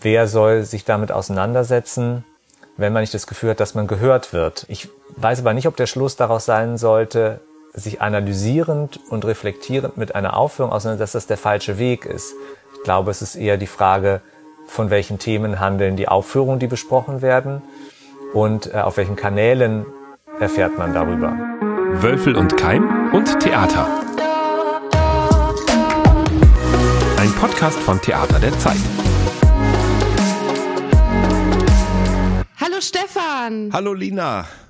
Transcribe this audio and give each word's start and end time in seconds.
wer 0.00 0.28
soll 0.28 0.62
sich 0.62 0.84
damit 0.84 1.10
auseinandersetzen, 1.10 2.24
wenn 2.76 2.92
man 2.92 3.02
nicht 3.02 3.14
das 3.14 3.26
Gefühl 3.26 3.50
hat, 3.50 3.60
dass 3.60 3.74
man 3.74 3.88
gehört 3.88 4.32
wird. 4.32 4.64
Ich 4.68 4.88
weiß 5.16 5.40
aber 5.40 5.52
nicht, 5.52 5.66
ob 5.66 5.76
der 5.76 5.86
Schluss 5.86 6.16
daraus 6.16 6.44
sein 6.44 6.78
sollte, 6.78 7.40
sich 7.74 8.00
analysierend 8.00 9.00
und 9.10 9.24
reflektierend 9.24 9.96
mit 9.96 10.14
einer 10.14 10.36
Aufführung 10.36 10.72
auseinandersetzen, 10.72 11.12
dass 11.12 11.24
das 11.24 11.26
der 11.26 11.36
falsche 11.36 11.78
Weg 11.78 12.06
ist. 12.06 12.34
Ich 12.76 12.82
glaube, 12.84 13.10
es 13.10 13.22
ist 13.22 13.34
eher 13.34 13.56
die 13.56 13.66
Frage, 13.66 14.20
von 14.68 14.90
welchen 14.90 15.18
Themen 15.18 15.60
handeln 15.60 15.96
die 15.96 16.08
Aufführungen, 16.08 16.58
die 16.58 16.66
besprochen 16.66 17.22
werden 17.22 17.62
und 18.32 18.72
äh, 18.72 18.78
auf 18.78 18.96
welchen 18.96 19.16
Kanälen 19.16 19.86
erfährt 20.38 20.78
man 20.78 20.94
darüber. 20.94 21.32
Wölfel 22.00 22.36
und 22.36 22.56
Keim 22.56 23.12
und 23.12 23.40
Theater. 23.40 23.86
Ein 27.18 27.32
Podcast 27.40 27.78
von 27.80 28.00
Theater 28.00 28.38
der 28.38 28.56
Zeit. 28.58 28.76
Stefan. 33.48 33.70
Hallo 33.72 33.94
Lina. 33.94 34.67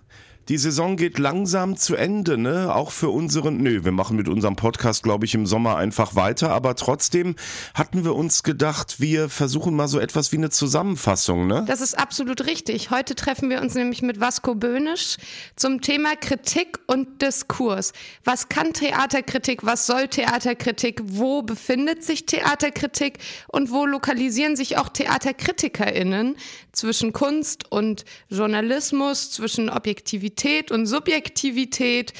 Die 0.48 0.56
Saison 0.56 0.96
geht 0.96 1.18
langsam 1.18 1.76
zu 1.76 1.94
Ende, 1.94 2.38
ne? 2.38 2.74
Auch 2.74 2.90
für 2.90 3.10
unseren, 3.10 3.58
nö, 3.58 3.84
wir 3.84 3.92
machen 3.92 4.16
mit 4.16 4.28
unserem 4.28 4.56
Podcast, 4.56 5.02
glaube 5.02 5.26
ich, 5.26 5.34
im 5.34 5.44
Sommer 5.44 5.76
einfach 5.76 6.14
weiter, 6.14 6.52
aber 6.52 6.74
trotzdem 6.74 7.36
hatten 7.74 8.02
wir 8.02 8.16
uns 8.16 8.42
gedacht, 8.42 8.98
wir 8.98 9.28
versuchen 9.28 9.76
mal 9.76 9.88
so 9.88 10.00
etwas 10.00 10.32
wie 10.32 10.38
eine 10.38 10.48
Zusammenfassung, 10.48 11.46
ne? 11.46 11.66
Das 11.68 11.82
ist 11.82 11.98
absolut 11.98 12.46
richtig. 12.46 12.90
Heute 12.90 13.14
treffen 13.14 13.50
wir 13.50 13.60
uns 13.60 13.74
nämlich 13.74 14.00
mit 14.00 14.20
Vasco 14.20 14.54
Böhnisch 14.54 15.18
zum 15.54 15.82
Thema 15.82 16.16
Kritik 16.16 16.78
und 16.86 17.20
Diskurs. 17.20 17.92
Was 18.24 18.48
kann 18.48 18.72
Theaterkritik? 18.72 19.66
Was 19.66 19.86
soll 19.86 20.08
Theaterkritik? 20.08 21.02
Wo 21.04 21.42
befindet 21.42 22.02
sich 22.04 22.24
Theaterkritik? 22.24 23.18
Und 23.48 23.70
wo 23.70 23.84
lokalisieren 23.84 24.56
sich 24.56 24.78
auch 24.78 24.88
TheaterkritikerInnen 24.88 26.36
zwischen 26.72 27.12
Kunst 27.12 27.70
und 27.70 28.06
Journalismus, 28.30 29.30
zwischen 29.30 29.68
Objektivität 29.68 30.37
Objektivität 30.38 30.70
und 30.70 30.86
Subjektivität 30.86 32.12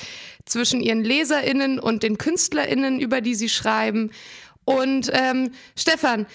zwischen 0.44 0.80
ihren 0.80 1.05
LeserInnen 1.05 1.78
und 1.78 2.02
den 2.02 2.19
KünstlerInnen, 2.19 2.98
über 2.98 3.20
die 3.20 3.36
sie 3.36 3.48
schreiben. 3.48 4.11
Und 4.64 5.11
ähm, 5.12 5.52
Stefan, 5.77 6.27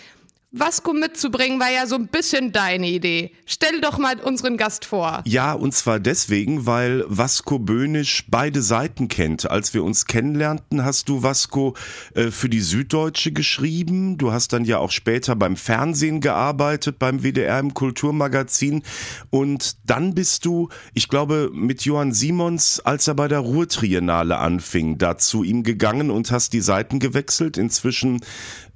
Vasco 0.56 0.94
mitzubringen 0.94 1.60
war 1.60 1.72
ja 1.72 1.88
so 1.88 1.96
ein 1.96 2.10
bisschen 2.10 2.52
deine 2.52 2.88
Idee. 2.88 3.32
Stell 3.48 3.82
doch 3.82 3.98
mal 3.98 4.20
unseren 4.20 4.56
Gast 4.56 4.86
vor. 4.86 5.24
Ja, 5.26 5.54
und 5.54 5.74
zwar 5.74 6.00
deswegen, 6.00 6.68
weil 6.68 7.04
Vasco 7.08 7.58
Böhnisch 7.58 8.26
beide 8.28 8.62
Seiten 8.62 9.08
kennt. 9.08 9.50
Als 9.50 9.74
wir 9.74 9.84
uns 9.84 10.06
kennenlernten, 10.06 10.86
hast 10.86 11.10
du 11.10 11.24
Vasco 11.24 11.76
äh, 12.14 12.30
für 12.30 12.50
die 12.50 12.62
Süddeutsche 12.62 13.32
geschrieben. 13.32 14.20
Du 14.20 14.32
hast 14.32 14.54
dann 14.54 14.64
ja 14.64 14.78
auch 14.78 14.92
später 14.92 15.36
beim 15.36 15.56
Fernsehen 15.56 16.22
gearbeitet, 16.22 17.00
beim 17.00 17.24
WDR 17.24 17.58
im 17.58 17.74
Kulturmagazin. 17.74 18.84
Und 19.32 19.78
dann 19.90 20.14
bist 20.14 20.46
du, 20.46 20.70
ich 20.94 21.08
glaube, 21.08 21.50
mit 21.52 21.82
Johann 21.82 22.14
Simons, 22.14 22.80
als 22.80 23.08
er 23.08 23.16
bei 23.16 23.28
der 23.28 23.40
Ruhrtriennale 23.40 24.38
anfing, 24.38 25.00
da 25.00 25.18
zu 25.18 25.44
ihm 25.44 25.64
gegangen 25.64 26.12
und 26.12 26.30
hast 26.30 26.54
die 26.54 26.62
Seiten 26.62 27.00
gewechselt. 27.00 27.58
Inzwischen 27.58 28.22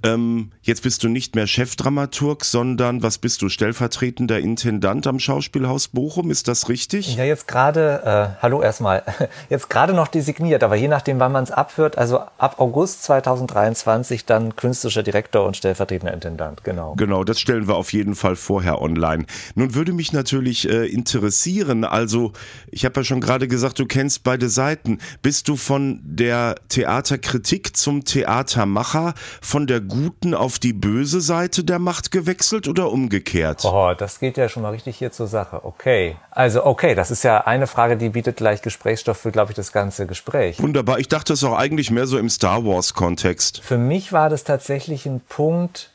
ähm, 0.04 0.52
jetzt 0.62 0.84
bist 0.84 1.04
du 1.04 1.10
nicht 1.10 1.36
mehr 1.36 1.48
Chefdramaturg, 1.48 2.46
sondern 2.46 3.02
was 3.02 3.18
bist 3.18 3.42
du, 3.42 3.50
stellvertretender 3.50 4.40
Intendant 4.40 5.08
am 5.08 5.20
Schauspielhaus 5.20 5.88
Bochum, 5.88 6.30
ist 6.30 6.48
das 6.48 6.70
richtig? 6.70 7.16
Ja, 7.16 7.24
jetzt 7.24 7.48
gerade, 7.48 8.02
äh, 8.06 8.42
hallo 8.42 8.62
erstmal, 8.62 9.04
jetzt 9.50 9.70
gerade 9.70 9.94
noch 9.94 10.08
designiert, 10.08 10.64
aber 10.64 10.76
je 10.76 10.88
nachdem, 10.88 11.20
wann 11.20 11.32
man 11.32 11.44
es 11.44 11.52
abhört, 11.52 11.98
also 11.98 12.20
ab 12.38 12.60
August 12.60 13.04
2023 13.04 14.26
dann 14.26 14.56
künstlerischer 14.56 15.02
Direktor 15.02 15.46
und 15.46 15.58
stellvertretender 15.58 16.14
Intendant, 16.14 16.64
genau. 16.64 16.94
Genau, 16.96 17.24
das 17.24 17.40
stellen 17.40 17.68
wir 17.68 17.76
auf 17.76 17.92
jeden 17.92 18.14
Fall 18.14 18.36
vorher 18.36 18.82
online. 18.82 19.26
Nun 19.56 19.74
würde 19.74 19.94
mich 19.94 20.14
natürlich 20.14 20.70
äh, 20.70 20.86
interessieren, 20.86 21.84
also 21.84 22.34
ich 22.70 22.86
habe 22.86 23.00
ja 23.00 23.04
schon 23.04 23.22
gerade 23.22 23.48
gesagt, 23.48 23.80
du 23.80 23.88
kennst 23.88 24.24
beide 24.24 24.50
Seiten. 24.50 25.00
Bist 25.24 25.48
du 25.48 25.56
von 25.56 26.02
der 26.04 26.56
Theaterkritik 26.70 27.76
zum 27.76 28.06
Theatermacher, 28.06 29.16
von 29.42 29.66
der 29.66 29.87
guten 29.88 30.34
auf 30.34 30.60
die 30.60 30.74
böse 30.74 31.22
Seite 31.22 31.64
der 31.64 31.80
Macht 31.80 32.12
gewechselt 32.12 32.68
oder 32.68 32.92
umgekehrt? 32.92 33.64
Oh, 33.66 33.94
das 33.98 34.20
geht 34.20 34.38
ja 34.38 34.50
schon 34.50 34.64
mal 34.64 34.72
richtig 34.72 34.98
hier 34.98 35.12
zur 35.12 35.28
Sache. 35.28 35.64
Okay. 35.64 36.16
Also, 36.32 36.66
okay, 36.66 36.96
das 36.96 37.12
ist 37.12 37.24
ja 37.24 37.46
eine 37.46 37.68
Frage, 37.68 37.98
die 37.98 38.10
bietet 38.10 38.38
gleich 38.38 38.62
Gesprächsstoff 38.62 39.18
für, 39.18 39.32
glaube 39.32 39.52
ich, 39.52 39.56
das 39.56 39.72
ganze 39.72 40.06
Gespräch. 40.06 40.62
Wunderbar. 40.62 41.00
Ich 41.00 41.08
dachte 41.08 41.34
es 41.34 41.44
auch 41.44 41.58
eigentlich 41.58 41.92
mehr 41.92 42.08
so 42.08 42.18
im 42.18 42.30
Star 42.30 42.66
Wars-Kontext. 42.66 43.62
Für 43.62 43.78
mich 43.78 44.14
war 44.14 44.30
das 44.30 44.44
tatsächlich 44.44 45.06
ein 45.06 45.22
Punkt, 45.22 45.92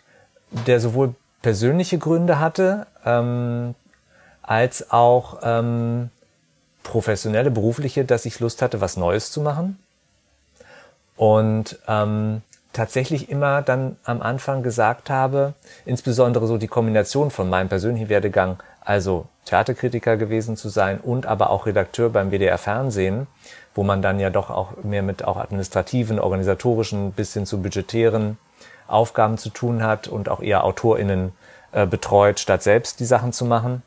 der 0.67 0.81
sowohl 0.81 1.15
persönliche 1.43 1.99
Gründe 1.99 2.39
hatte, 2.39 2.87
ähm, 3.05 3.75
als 4.43 4.91
auch 4.91 5.39
ähm, 5.43 6.11
professionelle, 6.83 7.51
berufliche, 7.51 8.05
dass 8.05 8.25
ich 8.25 8.41
Lust 8.41 8.63
hatte, 8.63 8.81
was 8.81 8.97
Neues 8.97 9.31
zu 9.31 9.41
machen. 9.41 9.79
Und 11.17 11.79
ähm, 11.89 12.43
tatsächlich 12.73 13.29
immer 13.29 13.63
dann 13.63 13.97
am 14.05 14.23
Anfang 14.23 14.63
gesagt 14.63 15.11
habe, 15.11 15.55
insbesondere 15.85 16.47
so 16.47 16.59
die 16.59 16.69
Kombination 16.69 17.31
von 17.31 17.51
meinem 17.51 17.69
persönlichen 17.69 18.09
Werdegang, 18.09 18.63
also 18.81 19.27
Theaterkritiker 19.45 20.17
gewesen 20.17 20.57
zu 20.57 20.69
sein 20.69 20.99
und 20.99 21.27
aber 21.27 21.51
auch 21.51 21.67
Redakteur 21.67 22.11
beim 22.11 22.31
WDR 22.31 22.59
Fernsehen, 22.59 23.27
wo 23.75 23.83
man 23.83 24.03
dann 24.03 24.21
ja 24.21 24.31
doch 24.31 24.51
auch 24.51 24.83
mehr 24.83 25.03
mit 25.03 25.25
auch 25.25 25.37
administrativen, 25.37 26.19
organisatorischen 26.19 27.13
bis 27.13 27.35
hin 27.35 27.47
zu 27.47 27.61
budgetären 27.61 28.39
Aufgaben 28.87 29.39
zu 29.39 29.51
tun 29.51 29.83
hat 29.83 30.09
und 30.09 30.29
auch 30.29 30.41
eher 30.41 30.65
AutorInnen 30.65 31.33
äh, 31.73 31.87
betreut, 31.87 32.41
statt 32.41 32.63
selbst 32.63 33.01
die 33.01 33.05
Sachen 33.05 33.33
zu 33.33 33.45
machen 33.45 33.83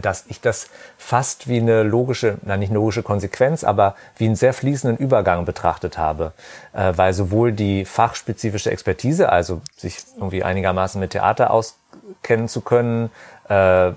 dass 0.00 0.24
ich 0.28 0.40
das 0.40 0.68
fast 0.98 1.48
wie 1.48 1.58
eine 1.58 1.82
logische, 1.82 2.38
na 2.42 2.56
nicht 2.56 2.72
logische 2.72 3.02
Konsequenz, 3.02 3.64
aber 3.64 3.94
wie 4.16 4.26
einen 4.26 4.36
sehr 4.36 4.52
fließenden 4.52 4.96
Übergang 4.98 5.44
betrachtet 5.44 5.98
habe, 5.98 6.32
äh, 6.72 6.92
weil 6.96 7.12
sowohl 7.12 7.52
die 7.52 7.84
fachspezifische 7.84 8.70
Expertise, 8.70 9.30
also 9.30 9.60
sich 9.76 9.98
irgendwie 10.16 10.44
einigermaßen 10.44 11.00
mit 11.00 11.10
Theater 11.10 11.50
auskennen 11.50 12.48
zu 12.48 12.60
können, 12.60 13.10
äh, 13.48 13.92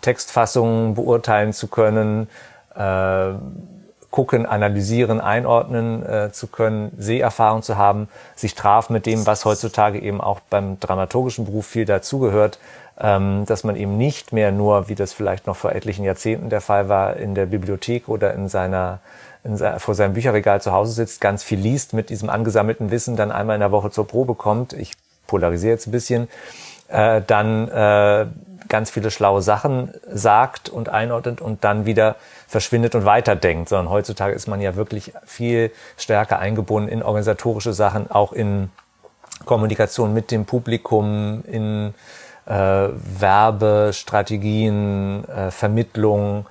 Textfassungen 0.00 0.94
beurteilen 0.94 1.52
zu 1.52 1.68
können, 1.68 2.28
äh, 2.74 3.32
gucken, 4.16 4.46
analysieren, 4.46 5.20
einordnen 5.20 6.02
äh, 6.02 6.32
zu 6.32 6.46
können, 6.46 6.90
Seherfahrung 6.96 7.62
zu 7.62 7.76
haben, 7.76 8.08
sich 8.34 8.54
traf 8.54 8.88
mit 8.88 9.04
dem, 9.04 9.26
was 9.26 9.44
heutzutage 9.44 9.98
eben 10.00 10.22
auch 10.22 10.40
beim 10.40 10.80
dramaturgischen 10.80 11.44
Beruf 11.44 11.66
viel 11.66 11.84
dazugehört, 11.84 12.58
dass 12.98 13.62
man 13.62 13.76
eben 13.76 13.98
nicht 13.98 14.32
mehr 14.32 14.52
nur, 14.52 14.88
wie 14.88 14.94
das 14.94 15.12
vielleicht 15.12 15.46
noch 15.46 15.56
vor 15.56 15.72
etlichen 15.72 16.04
Jahrzehnten 16.04 16.48
der 16.48 16.62
Fall 16.62 16.88
war, 16.88 17.16
in 17.16 17.34
der 17.34 17.44
Bibliothek 17.44 18.08
oder 18.08 18.32
in 18.32 18.48
seiner 18.48 19.00
in, 19.44 19.58
vor 19.58 19.94
seinem 19.94 20.14
Bücherregal 20.14 20.60
zu 20.60 20.72
Hause 20.72 20.92
sitzt, 20.92 21.20
ganz 21.20 21.42
viel 21.42 21.58
liest, 21.58 21.92
mit 21.92 22.10
diesem 22.10 22.30
angesammelten 22.30 22.90
Wissen 22.90 23.16
dann 23.16 23.30
einmal 23.30 23.54
in 23.54 23.60
der 23.60 23.70
Woche 23.70 23.90
zur 23.90 24.06
Probe 24.06 24.34
kommt. 24.34 24.72
Ich 24.72 24.92
polarisiere 25.26 25.72
jetzt 25.72 25.86
ein 25.86 25.92
bisschen, 25.92 26.28
äh, 26.88 27.22
dann 27.26 27.68
äh, 27.68 28.26
ganz 28.68 28.90
viele 28.90 29.10
schlaue 29.10 29.42
Sachen 29.42 29.92
sagt 30.10 30.68
und 30.68 30.88
einordnet 30.88 31.40
und 31.40 31.64
dann 31.64 31.86
wieder 31.86 32.16
verschwindet 32.48 32.94
und 32.94 33.04
weiterdenkt, 33.04 33.68
sondern 33.68 33.90
heutzutage 33.90 34.34
ist 34.34 34.48
man 34.48 34.60
ja 34.60 34.76
wirklich 34.76 35.12
viel 35.24 35.70
stärker 35.96 36.38
eingebunden 36.38 36.88
in 36.88 37.02
organisatorische 37.02 37.72
Sachen, 37.72 38.10
auch 38.10 38.32
in 38.32 38.70
Kommunikation 39.44 40.14
mit 40.14 40.30
dem 40.30 40.46
Publikum, 40.46 41.44
in 41.46 41.94
äh, 42.46 42.88
Werbestrategien, 42.92 45.28
äh, 45.28 45.50
Vermittlung, 45.50 46.46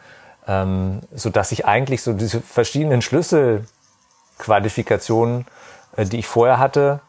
ähm, 0.48 1.02
so 1.14 1.30
dass 1.30 1.52
ich 1.52 1.66
eigentlich 1.66 2.04
so 2.04 2.14
diese 2.14 2.40
verschiedenen 2.42 3.02
Schlüsselqualifikationen, 3.02 5.48
äh, 5.96 6.06
die 6.06 6.20
ich 6.20 6.28
vorher 6.28 6.60
hatte, 6.60 7.00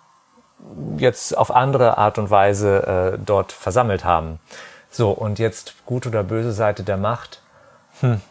jetzt 0.96 1.36
auf 1.36 1.54
andere 1.54 1.98
Art 1.98 2.16
und 2.18 2.30
Weise 2.30 3.12
äh, 3.14 3.18
dort 3.22 3.52
versammelt 3.52 4.04
haben. 4.04 4.38
So, 4.90 5.10
und 5.10 5.38
jetzt 5.38 5.74
gute 5.84 6.08
oder 6.08 6.22
böse 6.22 6.52
Seite 6.52 6.82
der 6.82 6.96
Macht. 6.96 7.42
Hm. 8.00 8.22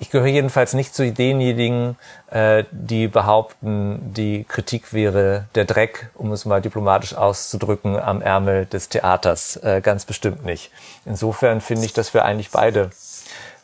Ich 0.00 0.08
gehöre 0.08 0.28
jedenfalls 0.28 0.72
nicht 0.72 0.94
zu 0.94 1.12
denjenigen, 1.12 1.98
äh, 2.30 2.64
die 2.70 3.06
behaupten, 3.06 4.14
die 4.14 4.44
Kritik 4.44 4.94
wäre 4.94 5.44
der 5.54 5.66
Dreck, 5.66 6.08
um 6.14 6.32
es 6.32 6.46
mal 6.46 6.62
diplomatisch 6.62 7.14
auszudrücken, 7.14 8.00
am 8.00 8.22
Ärmel 8.22 8.64
des 8.64 8.88
Theaters. 8.88 9.56
Äh, 9.56 9.82
ganz 9.82 10.06
bestimmt 10.06 10.42
nicht. 10.42 10.70
Insofern 11.04 11.60
finde 11.60 11.84
ich, 11.84 11.92
dass 11.92 12.14
wir 12.14 12.24
eigentlich 12.24 12.50
beide 12.50 12.88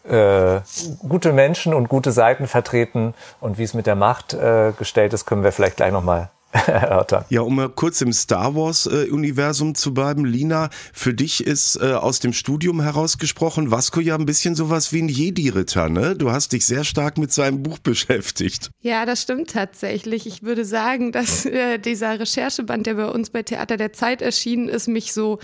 äh, 0.07 0.61
gute 1.09 1.33
Menschen 1.33 1.73
und 1.73 1.89
gute 1.89 2.13
Seiten 2.13 2.47
vertreten. 2.47 3.15
Und 3.41 3.57
wie 3.57 3.65
es 3.65 3.73
mit 3.73 3.87
der 3.87 3.97
Macht 3.97 4.35
äh, 4.35 4.73
gestellt 4.79 5.15
ist, 5.15 5.25
können 5.25 5.43
wir 5.43 5.53
vielleicht 5.53 5.77
gleich 5.77 5.91
nochmal 5.91 6.29
erörtern. 6.67 7.25
Ja, 7.29 7.43
um 7.43 7.57
mal 7.57 7.69
kurz 7.69 8.01
im 8.01 8.13
Star 8.13 8.55
Wars-Universum 8.55 9.71
äh, 9.71 9.75
zu 9.75 9.95
bleiben, 9.95 10.25
Lina, 10.25 10.71
für 10.93 11.15
dich 11.15 11.47
ist 11.47 11.77
äh, 11.77 11.93
aus 11.93 12.21
dem 12.21 12.33
Studium 12.33 12.81
herausgesprochen 12.81 13.71
Vasco 13.71 14.01
ja 14.01 14.15
ein 14.15 14.27
bisschen 14.27 14.55
sowas 14.55 14.93
wie 14.93 15.03
ein 15.03 15.09
Jedi-Ritter, 15.09 15.89
ne? 15.89 16.17
Du 16.17 16.31
hast 16.31 16.53
dich 16.53 16.65
sehr 16.67 16.85
stark 16.85 17.19
mit 17.19 17.33
seinem 17.33 17.63
Buch 17.63 17.79
beschäftigt. 17.79 18.71
Ja, 18.81 19.07
das 19.07 19.23
stimmt 19.23 19.51
tatsächlich. 19.51 20.27
Ich 20.27 20.43
würde 20.43 20.65
sagen, 20.65 21.13
dass 21.13 21.45
äh, 21.47 21.79
dieser 21.79 22.19
Rechercheband, 22.19 22.87
der 22.87 22.95
bei 22.95 23.07
uns 23.07 23.31
bei 23.31 23.43
Theater 23.43 23.77
der 23.77 23.93
Zeit 23.93 24.23
erschienen 24.23 24.69
ist, 24.69 24.89
mich 24.89 25.13
so 25.13 25.39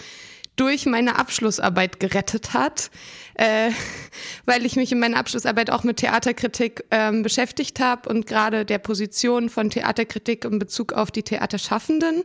durch 0.56 0.86
meine 0.86 1.18
Abschlussarbeit 1.18 2.00
gerettet 2.00 2.52
hat, 2.52 2.90
äh, 3.34 3.70
weil 4.44 4.66
ich 4.66 4.76
mich 4.76 4.92
in 4.92 5.00
meiner 5.00 5.16
Abschlussarbeit 5.16 5.70
auch 5.70 5.84
mit 5.84 5.98
Theaterkritik 5.98 6.84
ähm, 6.90 7.22
beschäftigt 7.22 7.80
habe 7.80 8.08
und 8.08 8.26
gerade 8.26 8.64
der 8.64 8.78
Position 8.78 9.48
von 9.48 9.70
Theaterkritik 9.70 10.44
in 10.44 10.58
Bezug 10.58 10.92
auf 10.92 11.10
die 11.10 11.22
Theaterschaffenden. 11.22 12.24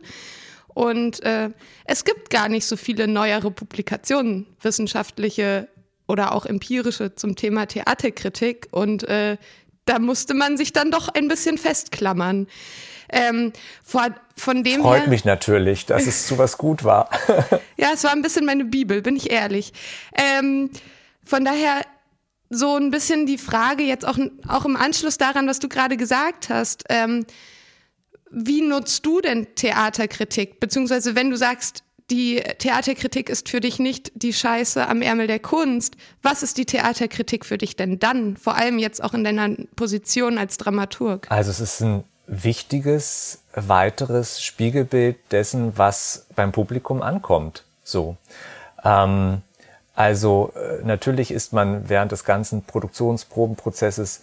Und 0.68 1.22
äh, 1.24 1.50
es 1.86 2.04
gibt 2.04 2.30
gar 2.30 2.48
nicht 2.48 2.66
so 2.66 2.76
viele 2.76 3.08
neuere 3.08 3.50
Publikationen, 3.50 4.46
wissenschaftliche 4.60 5.68
oder 6.06 6.32
auch 6.32 6.46
empirische 6.46 7.14
zum 7.14 7.36
Thema 7.36 7.66
Theaterkritik. 7.66 8.68
Und 8.70 9.02
äh, 9.04 9.38
da 9.86 9.98
musste 9.98 10.34
man 10.34 10.56
sich 10.56 10.72
dann 10.72 10.90
doch 10.90 11.08
ein 11.08 11.28
bisschen 11.28 11.58
festklammern. 11.58 12.46
Ähm, 13.10 13.52
vor, 13.84 14.08
von 14.36 14.64
dem 14.64 14.82
Freut 14.82 15.02
her, 15.02 15.08
mich 15.08 15.24
natürlich, 15.24 15.86
dass 15.86 16.06
es 16.06 16.26
zu 16.26 16.38
was 16.38 16.58
gut 16.58 16.84
war. 16.84 17.10
ja, 17.76 17.90
es 17.94 18.04
war 18.04 18.12
ein 18.12 18.22
bisschen 18.22 18.44
meine 18.44 18.64
Bibel, 18.64 19.02
bin 19.02 19.16
ich 19.16 19.30
ehrlich. 19.30 19.72
Ähm, 20.14 20.70
von 21.24 21.44
daher 21.44 21.82
so 22.50 22.76
ein 22.76 22.90
bisschen 22.90 23.26
die 23.26 23.38
Frage 23.38 23.82
jetzt 23.82 24.06
auch, 24.06 24.18
auch 24.46 24.64
im 24.64 24.76
Anschluss 24.76 25.18
daran, 25.18 25.46
was 25.46 25.58
du 25.58 25.68
gerade 25.68 25.96
gesagt 25.96 26.48
hast. 26.48 26.84
Ähm, 26.88 27.26
wie 28.30 28.62
nutzt 28.62 29.06
du 29.06 29.20
denn 29.20 29.46
Theaterkritik? 29.54 30.60
Beziehungsweise 30.60 31.14
wenn 31.14 31.30
du 31.30 31.36
sagst, 31.36 31.82
die 32.10 32.36
Theaterkritik 32.36 33.28
ist 33.28 33.50
für 33.50 33.60
dich 33.60 33.78
nicht 33.78 34.12
die 34.14 34.32
Scheiße 34.32 34.86
am 34.86 35.02
Ärmel 35.02 35.26
der 35.26 35.40
Kunst. 35.40 35.96
Was 36.22 36.42
ist 36.42 36.56
die 36.56 36.64
Theaterkritik 36.64 37.44
für 37.44 37.58
dich 37.58 37.76
denn 37.76 37.98
dann? 37.98 38.36
Vor 38.38 38.56
allem 38.56 38.78
jetzt 38.78 39.04
auch 39.04 39.12
in 39.12 39.24
deiner 39.24 39.50
Position 39.76 40.38
als 40.38 40.56
Dramaturg. 40.56 41.30
Also 41.30 41.50
es 41.50 41.60
ist 41.60 41.82
ein 41.82 42.04
wichtiges 42.28 43.42
weiteres 43.54 44.42
Spiegelbild 44.42 45.16
dessen, 45.32 45.76
was 45.76 46.26
beim 46.36 46.52
Publikum 46.52 47.02
ankommt. 47.02 47.64
So. 47.82 48.16
Ähm, 48.84 49.42
also 49.96 50.52
äh, 50.54 50.84
natürlich 50.84 51.32
ist 51.32 51.52
man 51.52 51.88
während 51.88 52.12
des 52.12 52.24
ganzen 52.24 52.62
Produktionsprobenprozesses 52.62 54.22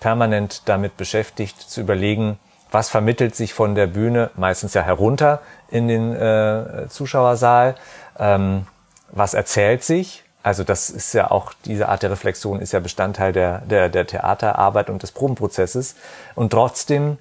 permanent 0.00 0.62
damit 0.66 0.98
beschäftigt 0.98 1.58
zu 1.58 1.80
überlegen, 1.80 2.38
was 2.70 2.90
vermittelt 2.90 3.36
sich 3.36 3.54
von 3.54 3.74
der 3.74 3.86
Bühne, 3.86 4.30
meistens 4.36 4.74
ja 4.74 4.82
herunter 4.82 5.40
in 5.70 5.88
den 5.88 6.14
äh, 6.14 6.88
Zuschauersaal, 6.88 7.76
ähm, 8.18 8.66
was 9.12 9.32
erzählt 9.32 9.84
sich. 9.84 10.24
Also 10.42 10.64
das 10.64 10.90
ist 10.90 11.14
ja 11.14 11.30
auch, 11.30 11.54
diese 11.64 11.88
Art 11.88 12.02
der 12.02 12.10
Reflexion 12.10 12.60
ist 12.60 12.72
ja 12.72 12.80
Bestandteil 12.80 13.32
der, 13.32 13.60
der, 13.60 13.88
der 13.88 14.06
Theaterarbeit 14.06 14.90
und 14.90 15.02
des 15.02 15.12
Probenprozesses. 15.12 15.94
Und 16.34 16.50
trotzdem, 16.50 17.16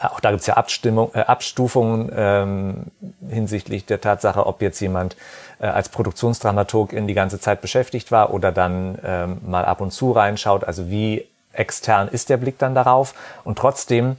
auch 0.00 0.20
da 0.20 0.30
gibt's 0.30 0.46
ja 0.46 0.54
Abstimmung, 0.54 1.10
äh, 1.14 1.20
Abstufungen 1.20 2.10
ähm, 2.14 2.86
hinsichtlich 3.28 3.86
der 3.86 4.00
Tatsache, 4.00 4.46
ob 4.46 4.62
jetzt 4.62 4.80
jemand 4.80 5.16
äh, 5.60 5.66
als 5.66 5.88
Produktionsdramaturg 5.88 6.92
in 6.92 7.06
die 7.06 7.14
ganze 7.14 7.40
Zeit 7.40 7.60
beschäftigt 7.60 8.12
war 8.12 8.32
oder 8.32 8.52
dann 8.52 8.98
ähm, 9.04 9.38
mal 9.46 9.64
ab 9.64 9.80
und 9.80 9.92
zu 9.92 10.12
reinschaut. 10.12 10.64
Also 10.64 10.90
wie 10.90 11.26
extern 11.52 12.08
ist 12.08 12.30
der 12.30 12.36
Blick 12.36 12.58
dann 12.58 12.74
darauf? 12.74 13.14
Und 13.44 13.58
trotzdem 13.58 14.16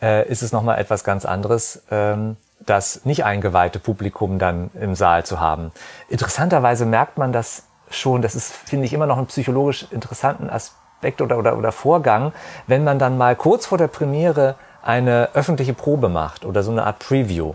äh, 0.00 0.28
ist 0.28 0.42
es 0.42 0.52
nochmal 0.52 0.78
etwas 0.78 1.04
ganz 1.04 1.24
anderes, 1.24 1.82
ähm, 1.90 2.36
das 2.60 3.04
nicht 3.04 3.24
eingeweihte 3.24 3.78
Publikum 3.78 4.38
dann 4.38 4.70
im 4.80 4.94
Saal 4.94 5.24
zu 5.24 5.40
haben. 5.40 5.72
Interessanterweise 6.08 6.86
merkt 6.86 7.18
man 7.18 7.32
das 7.32 7.64
schon, 7.90 8.22
das 8.22 8.34
ist, 8.34 8.52
finde 8.52 8.86
ich, 8.86 8.92
immer 8.92 9.06
noch 9.06 9.18
einen 9.18 9.26
psychologisch 9.26 9.86
interessanten 9.90 10.50
Aspekt 10.50 11.20
oder, 11.20 11.38
oder, 11.38 11.56
oder 11.56 11.72
Vorgang, 11.72 12.32
wenn 12.66 12.82
man 12.82 12.98
dann 12.98 13.18
mal 13.18 13.36
kurz 13.36 13.66
vor 13.66 13.78
der 13.78 13.88
Premiere 13.88 14.56
eine 14.86 15.30
öffentliche 15.34 15.74
Probe 15.74 16.08
macht 16.08 16.44
oder 16.44 16.62
so 16.62 16.70
eine 16.70 16.84
Art 16.84 16.98
Preview. 16.98 17.54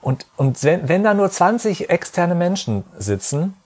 Und, 0.00 0.26
und 0.36 0.62
wenn, 0.64 0.88
wenn 0.88 1.04
da 1.04 1.14
nur 1.14 1.30
20 1.30 1.90
externe 1.90 2.34
Menschen 2.34 2.84
sitzen, 2.96 3.56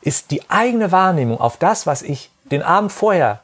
ist 0.00 0.30
die 0.30 0.48
eigene 0.50 0.92
Wahrnehmung 0.92 1.40
auf 1.40 1.56
das, 1.56 1.86
was 1.86 2.02
ich 2.02 2.30
den 2.50 2.62
Abend 2.62 2.92
vorher 2.92 3.40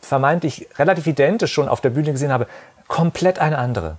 vermeintlich 0.00 0.68
relativ 0.78 1.06
identisch 1.06 1.52
schon 1.52 1.68
auf 1.68 1.80
der 1.80 1.90
Bühne 1.90 2.12
gesehen 2.12 2.32
habe, 2.32 2.46
komplett 2.88 3.38
eine 3.38 3.58
andere. 3.58 3.96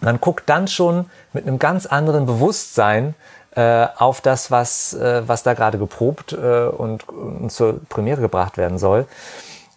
Man 0.00 0.20
guckt 0.20 0.48
dann 0.48 0.68
schon 0.68 1.10
mit 1.32 1.46
einem 1.46 1.58
ganz 1.58 1.86
anderen 1.86 2.26
Bewusstsein 2.26 3.14
äh, 3.54 3.86
auf 3.96 4.20
das, 4.20 4.50
was, 4.50 4.92
äh, 4.94 5.22
was 5.26 5.42
da 5.42 5.54
gerade 5.54 5.78
geprobt 5.78 6.32
äh, 6.32 6.66
und, 6.66 7.08
und, 7.08 7.50
zur 7.50 7.80
Premiere 7.88 8.20
gebracht 8.20 8.58
werden 8.58 8.78
soll. 8.78 9.06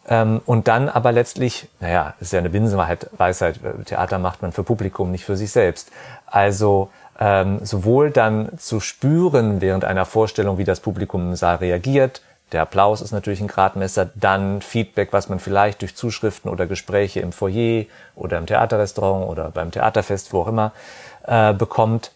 Ähm, 0.09 0.41
und 0.45 0.67
dann 0.67 0.89
aber 0.89 1.11
letztlich, 1.11 1.67
naja, 1.79 2.15
ist 2.19 2.33
ja 2.33 2.39
eine 2.39 2.49
Binsenweisheit, 2.49 3.09
Weisheit, 3.15 3.59
äh, 3.63 3.83
Theater 3.83 4.17
macht 4.17 4.41
man 4.41 4.51
für 4.51 4.63
Publikum, 4.63 5.11
nicht 5.11 5.23
für 5.23 5.37
sich 5.37 5.51
selbst. 5.51 5.91
Also 6.25 6.89
ähm, 7.19 7.59
sowohl 7.63 8.09
dann 8.09 8.57
zu 8.57 8.79
spüren 8.79 9.61
während 9.61 9.85
einer 9.85 10.05
Vorstellung, 10.05 10.57
wie 10.57 10.63
das 10.63 10.79
Publikum 10.79 11.29
im 11.29 11.35
Saal 11.35 11.57
reagiert, 11.57 12.21
der 12.51 12.63
Applaus 12.63 13.01
ist 13.01 13.11
natürlich 13.11 13.41
ein 13.41 13.47
Gradmesser. 13.47 14.09
Dann 14.15 14.61
Feedback, 14.61 15.13
was 15.13 15.29
man 15.29 15.39
vielleicht 15.39 15.81
durch 15.81 15.95
Zuschriften 15.95 16.49
oder 16.49 16.65
Gespräche 16.65 17.19
im 17.19 17.31
Foyer 17.31 17.85
oder 18.15 18.39
im 18.39 18.47
Theaterrestaurant 18.47 19.29
oder 19.29 19.51
beim 19.51 19.69
Theaterfest, 19.69 20.33
wo 20.33 20.41
auch 20.41 20.47
immer, 20.47 20.71
äh, 21.27 21.53
bekommt. 21.53 22.11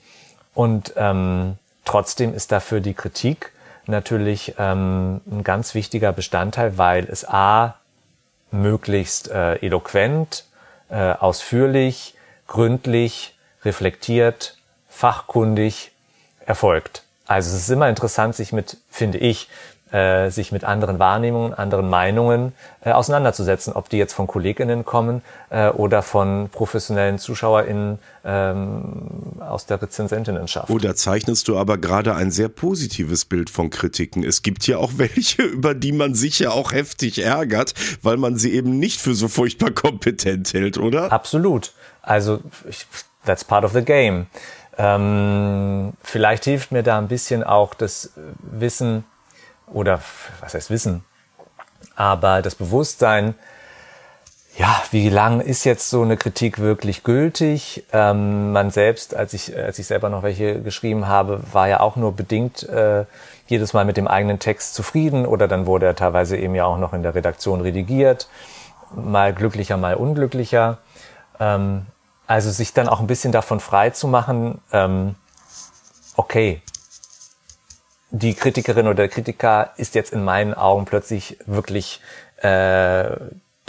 Und 0.56 0.94
ähm, 0.98 1.58
trotzdem 1.86 2.34
ist 2.34 2.52
dafür 2.52 2.82
die 2.82 2.96
Kritik 2.96 3.52
natürlich 3.86 4.56
ähm, 4.58 5.22
ein 5.30 5.44
ganz 5.44 5.76
wichtiger 5.76 6.14
Bestandteil, 6.14 6.78
weil 6.78 7.06
es 7.06 7.28
a 7.28 7.76
möglichst 8.54 9.30
äh, 9.30 9.56
eloquent, 9.56 10.46
äh, 10.90 10.96
ausführlich, 10.96 12.16
gründlich, 12.48 13.36
reflektiert, 13.66 14.58
fachkundig 14.88 15.92
erfolgt. 16.46 17.04
Also 17.26 17.56
es 17.56 17.64
ist 17.64 17.70
immer 17.70 17.90
interessant, 17.90 18.36
sich 18.36 18.52
mit, 18.52 18.78
finde 18.90 19.18
ich, 19.18 19.50
äh, 19.94 20.32
sich 20.32 20.52
mit 20.52 20.64
anderen 20.64 20.98
Wahrnehmungen, 20.98 21.54
anderen 21.54 21.88
Meinungen 21.88 22.54
äh, 22.84 22.92
auseinanderzusetzen, 22.92 23.74
ob 23.74 23.90
die 23.90 23.98
jetzt 23.98 24.14
von 24.14 24.26
KollegInnen 24.26 24.86
kommen 24.86 25.22
äh, 25.52 25.70
oder 25.70 26.02
von 26.02 26.50
professionellen 26.52 27.20
ZuschauerInnen 27.20 28.00
ähm, 28.26 29.12
aus 29.40 29.68
der 29.68 29.80
Rezensentinnenschaft. 29.80 30.72
Oder 30.72 30.96
zeichnest 30.96 31.48
du 31.48 31.60
aber 31.60 31.78
gerade 31.78 32.16
ein 32.16 32.32
sehr 32.32 32.50
positives 32.50 33.26
Bild 33.26 33.52
von 33.52 33.70
Kritiken? 33.70 34.24
Es 34.24 34.42
gibt 34.42 34.66
ja 34.66 34.78
auch 34.78 34.94
welche, 34.98 35.44
über 35.44 35.76
die 35.76 35.92
man 35.92 36.16
sich 36.16 36.40
ja 36.40 36.50
auch 36.50 36.72
heftig 36.72 37.24
ärgert, 37.24 37.76
weil 38.02 38.18
man 38.18 38.36
sie 38.36 38.54
eben 38.54 38.80
nicht 38.80 39.00
für 39.00 39.14
so 39.14 39.28
furchtbar 39.28 39.70
kompetent 39.70 40.56
hält, 40.56 40.80
oder? 40.80 41.12
Absolut. 41.12 41.72
Also 42.02 42.40
that's 43.24 43.44
part 43.44 43.64
of 43.64 43.74
the 43.74 43.84
game. 43.84 44.26
Ähm, 44.76 45.94
vielleicht 46.02 46.46
hilft 46.46 46.72
mir 46.72 46.82
da 46.82 46.98
ein 46.98 47.08
bisschen 47.08 47.44
auch 47.44 47.76
das 47.76 48.14
Wissen, 48.40 49.04
oder 49.74 50.00
was 50.40 50.54
heißt 50.54 50.70
Wissen, 50.70 51.04
aber 51.96 52.42
das 52.42 52.56
Bewusstsein, 52.56 53.36
ja, 54.58 54.84
wie 54.92 55.10
lang 55.10 55.42
ist 55.42 55.64
jetzt 55.64 55.90
so 55.90 56.04
eine 56.04 56.16
Kritik 56.16 56.60
wirklich 56.60 57.04
gültig? 57.04 57.86
Ähm, 57.92 58.52
man 58.52 58.70
selbst, 58.70 59.16
als 59.16 59.34
ich, 59.34 59.56
als 59.56 59.80
ich 59.80 59.88
selber 59.88 60.10
noch 60.10 60.22
welche 60.22 60.62
geschrieben 60.62 61.08
habe, 61.08 61.42
war 61.52 61.68
ja 61.68 61.80
auch 61.80 61.96
nur 61.96 62.16
bedingt 62.16 62.64
äh, 62.70 63.06
jedes 63.48 63.74
Mal 63.74 63.84
mit 63.84 63.98
dem 63.98 64.08
eigenen 64.08 64.40
Text 64.40 64.76
zufrieden 64.76 65.26
oder 65.26 65.48
dann 65.48 65.66
wurde 65.66 65.88
er 65.88 65.96
teilweise 65.96 66.38
eben 66.38 66.54
ja 66.54 66.66
auch 66.66 66.78
noch 66.78 66.94
in 66.94 67.02
der 67.02 67.16
Redaktion 67.16 67.62
redigiert, 67.62 68.28
mal 68.96 69.34
glücklicher, 69.34 69.78
mal 69.78 69.96
unglücklicher. 69.96 70.78
Ähm, 71.40 71.88
also 72.28 72.52
sich 72.52 72.74
dann 72.74 72.88
auch 72.88 73.00
ein 73.00 73.08
bisschen 73.08 73.32
davon 73.32 73.60
frei 73.60 73.90
zu 73.90 74.08
machen, 74.08 74.62
ähm, 74.72 75.16
okay, 76.16 76.62
die 78.14 78.36
Kritikerin 78.36 78.86
oder 78.86 78.96
der 78.96 79.10
Kritiker 79.10 79.72
ist 79.76 79.96
jetzt 79.96 80.14
in 80.14 80.24
meinen 80.24 80.54
Augen 80.54 80.86
plötzlich 80.86 81.38
wirklich 81.48 82.00
äh, 82.38 83.10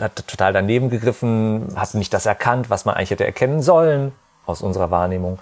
hat 0.00 0.26
total 0.26 0.52
daneben 0.52 0.90
gegriffen, 0.90 1.72
hat 1.76 1.94
nicht 1.94 2.12
das 2.12 2.26
erkannt, 2.26 2.68
was 2.68 2.84
man 2.84 2.94
eigentlich 2.94 3.10
hätte 3.10 3.24
erkennen 3.24 3.62
sollen 3.62 4.12
aus 4.44 4.60
unserer 4.60 4.90
Wahrnehmung, 4.90 5.38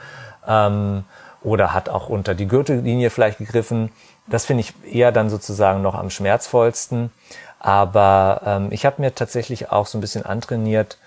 ähm, 0.46 1.04
oder 1.42 1.72
hat 1.72 1.88
auch 1.88 2.08
unter 2.08 2.36
die 2.36 2.46
Gürtellinie 2.46 3.10
vielleicht 3.10 3.38
gegriffen. 3.38 3.90
Das 4.28 4.44
finde 4.44 4.60
ich 4.60 4.74
eher 4.94 5.10
dann 5.10 5.30
sozusagen 5.30 5.82
noch 5.82 5.96
am 5.96 6.08
schmerzvollsten. 6.08 7.10
Aber 7.58 8.42
ähm, 8.44 8.68
ich 8.70 8.86
habe 8.86 9.02
mir 9.02 9.14
tatsächlich 9.14 9.72
auch 9.72 9.86
so 9.86 9.98
ein 9.98 10.00
bisschen 10.00 10.24
antrainiert, 10.24 10.98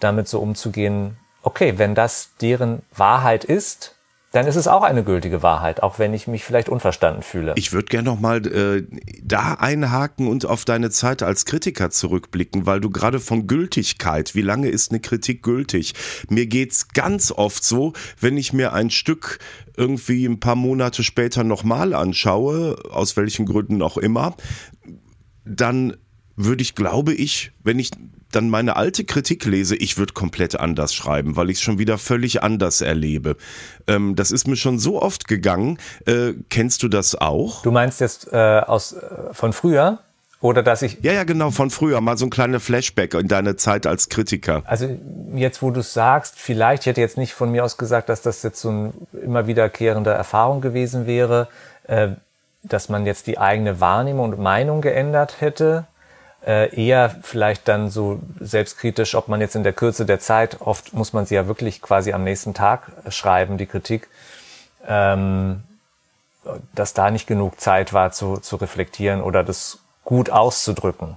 damit 0.00 0.28
so 0.28 0.40
umzugehen. 0.40 1.18
Okay, 1.42 1.74
wenn 1.76 1.94
das 1.94 2.30
deren 2.40 2.82
Wahrheit 2.96 3.44
ist, 3.44 3.94
dann 4.32 4.46
ist 4.46 4.56
es 4.56 4.66
auch 4.66 4.82
eine 4.82 5.04
gültige 5.04 5.42
Wahrheit, 5.42 5.82
auch 5.82 5.98
wenn 5.98 6.14
ich 6.14 6.26
mich 6.26 6.44
vielleicht 6.44 6.70
unverstanden 6.70 7.22
fühle. 7.22 7.52
Ich 7.56 7.72
würde 7.72 7.86
gerne 7.86 8.08
nochmal 8.08 8.46
äh, 8.46 8.82
da 9.22 9.54
einhaken 9.54 10.26
und 10.26 10.46
auf 10.46 10.64
deine 10.64 10.90
Zeit 10.90 11.22
als 11.22 11.44
Kritiker 11.44 11.90
zurückblicken, 11.90 12.64
weil 12.64 12.80
du 12.80 12.90
gerade 12.90 13.20
von 13.20 13.46
Gültigkeit, 13.46 14.34
wie 14.34 14.42
lange 14.42 14.70
ist 14.70 14.90
eine 14.90 15.00
Kritik 15.00 15.42
gültig? 15.42 15.92
Mir 16.30 16.46
geht's 16.46 16.88
ganz 16.88 17.30
oft 17.30 17.62
so, 17.62 17.92
wenn 18.20 18.38
ich 18.38 18.54
mir 18.54 18.72
ein 18.72 18.90
Stück 18.90 19.38
irgendwie 19.76 20.24
ein 20.24 20.40
paar 20.40 20.56
Monate 20.56 21.02
später 21.04 21.44
nochmal 21.44 21.92
anschaue, 21.94 22.76
aus 22.90 23.16
welchen 23.18 23.44
Gründen 23.44 23.82
auch 23.82 23.98
immer, 23.98 24.34
dann 25.44 25.96
würde 26.36 26.62
ich, 26.62 26.74
glaube 26.74 27.12
ich, 27.12 27.52
wenn 27.62 27.78
ich 27.78 27.90
dann 28.34 28.50
meine 28.50 28.76
alte 28.76 29.04
Kritik 29.04 29.44
lese, 29.44 29.76
ich 29.76 29.98
würde 29.98 30.12
komplett 30.12 30.58
anders 30.58 30.94
schreiben, 30.94 31.36
weil 31.36 31.50
ich 31.50 31.58
es 31.58 31.62
schon 31.62 31.78
wieder 31.78 31.98
völlig 31.98 32.42
anders 32.42 32.80
erlebe. 32.80 33.36
Ähm, 33.86 34.16
das 34.16 34.30
ist 34.30 34.46
mir 34.46 34.56
schon 34.56 34.78
so 34.78 35.00
oft 35.00 35.28
gegangen. 35.28 35.78
Äh, 36.06 36.32
kennst 36.50 36.82
du 36.82 36.88
das 36.88 37.14
auch? 37.14 37.62
Du 37.62 37.70
meinst 37.70 38.00
jetzt 38.00 38.32
äh, 38.32 38.36
aus 38.66 38.94
äh, 38.94 39.32
von 39.32 39.52
früher? 39.52 39.98
Oder 40.40 40.64
dass 40.64 40.82
ich. 40.82 40.98
Ja, 41.02 41.12
ja, 41.12 41.22
genau, 41.22 41.52
von 41.52 41.70
früher, 41.70 42.00
mal 42.00 42.18
so 42.18 42.26
ein 42.26 42.30
kleiner 42.30 42.58
Flashback 42.58 43.14
in 43.14 43.28
deine 43.28 43.54
Zeit 43.54 43.86
als 43.86 44.08
Kritiker. 44.08 44.64
Also 44.66 44.88
jetzt, 45.36 45.62
wo 45.62 45.70
du 45.70 45.80
es 45.80 45.92
sagst, 45.92 46.34
vielleicht, 46.36 46.82
ich 46.82 46.86
hätte 46.86 47.00
jetzt 47.00 47.16
nicht 47.16 47.32
von 47.32 47.52
mir 47.52 47.64
aus 47.64 47.76
gesagt, 47.76 48.08
dass 48.08 48.22
das 48.22 48.42
jetzt 48.42 48.60
so 48.60 48.68
eine 48.68 48.92
immer 49.22 49.46
wiederkehrende 49.46 50.10
Erfahrung 50.10 50.60
gewesen 50.60 51.06
wäre, 51.06 51.46
äh, 51.86 52.08
dass 52.64 52.88
man 52.88 53.06
jetzt 53.06 53.28
die 53.28 53.38
eigene 53.38 53.78
Wahrnehmung 53.78 54.32
und 54.32 54.40
Meinung 54.40 54.80
geändert 54.80 55.40
hätte 55.40 55.86
eher 56.44 57.16
vielleicht 57.22 57.68
dann 57.68 57.88
so 57.88 58.20
selbstkritisch, 58.40 59.14
ob 59.14 59.28
man 59.28 59.40
jetzt 59.40 59.54
in 59.54 59.62
der 59.62 59.72
Kürze 59.72 60.04
der 60.04 60.18
Zeit, 60.18 60.60
oft 60.60 60.92
muss 60.92 61.12
man 61.12 61.24
sie 61.24 61.36
ja 61.36 61.46
wirklich 61.46 61.80
quasi 61.80 62.12
am 62.12 62.24
nächsten 62.24 62.52
Tag 62.52 62.90
schreiben, 63.10 63.58
die 63.58 63.66
Kritik, 63.66 64.08
ähm, 64.86 65.62
dass 66.74 66.94
da 66.94 67.10
nicht 67.10 67.26
genug 67.26 67.60
Zeit 67.60 67.92
war 67.92 68.10
zu, 68.10 68.38
zu 68.38 68.56
reflektieren 68.56 69.20
oder 69.20 69.44
das 69.44 69.78
gut 70.04 70.30
auszudrücken. 70.30 71.16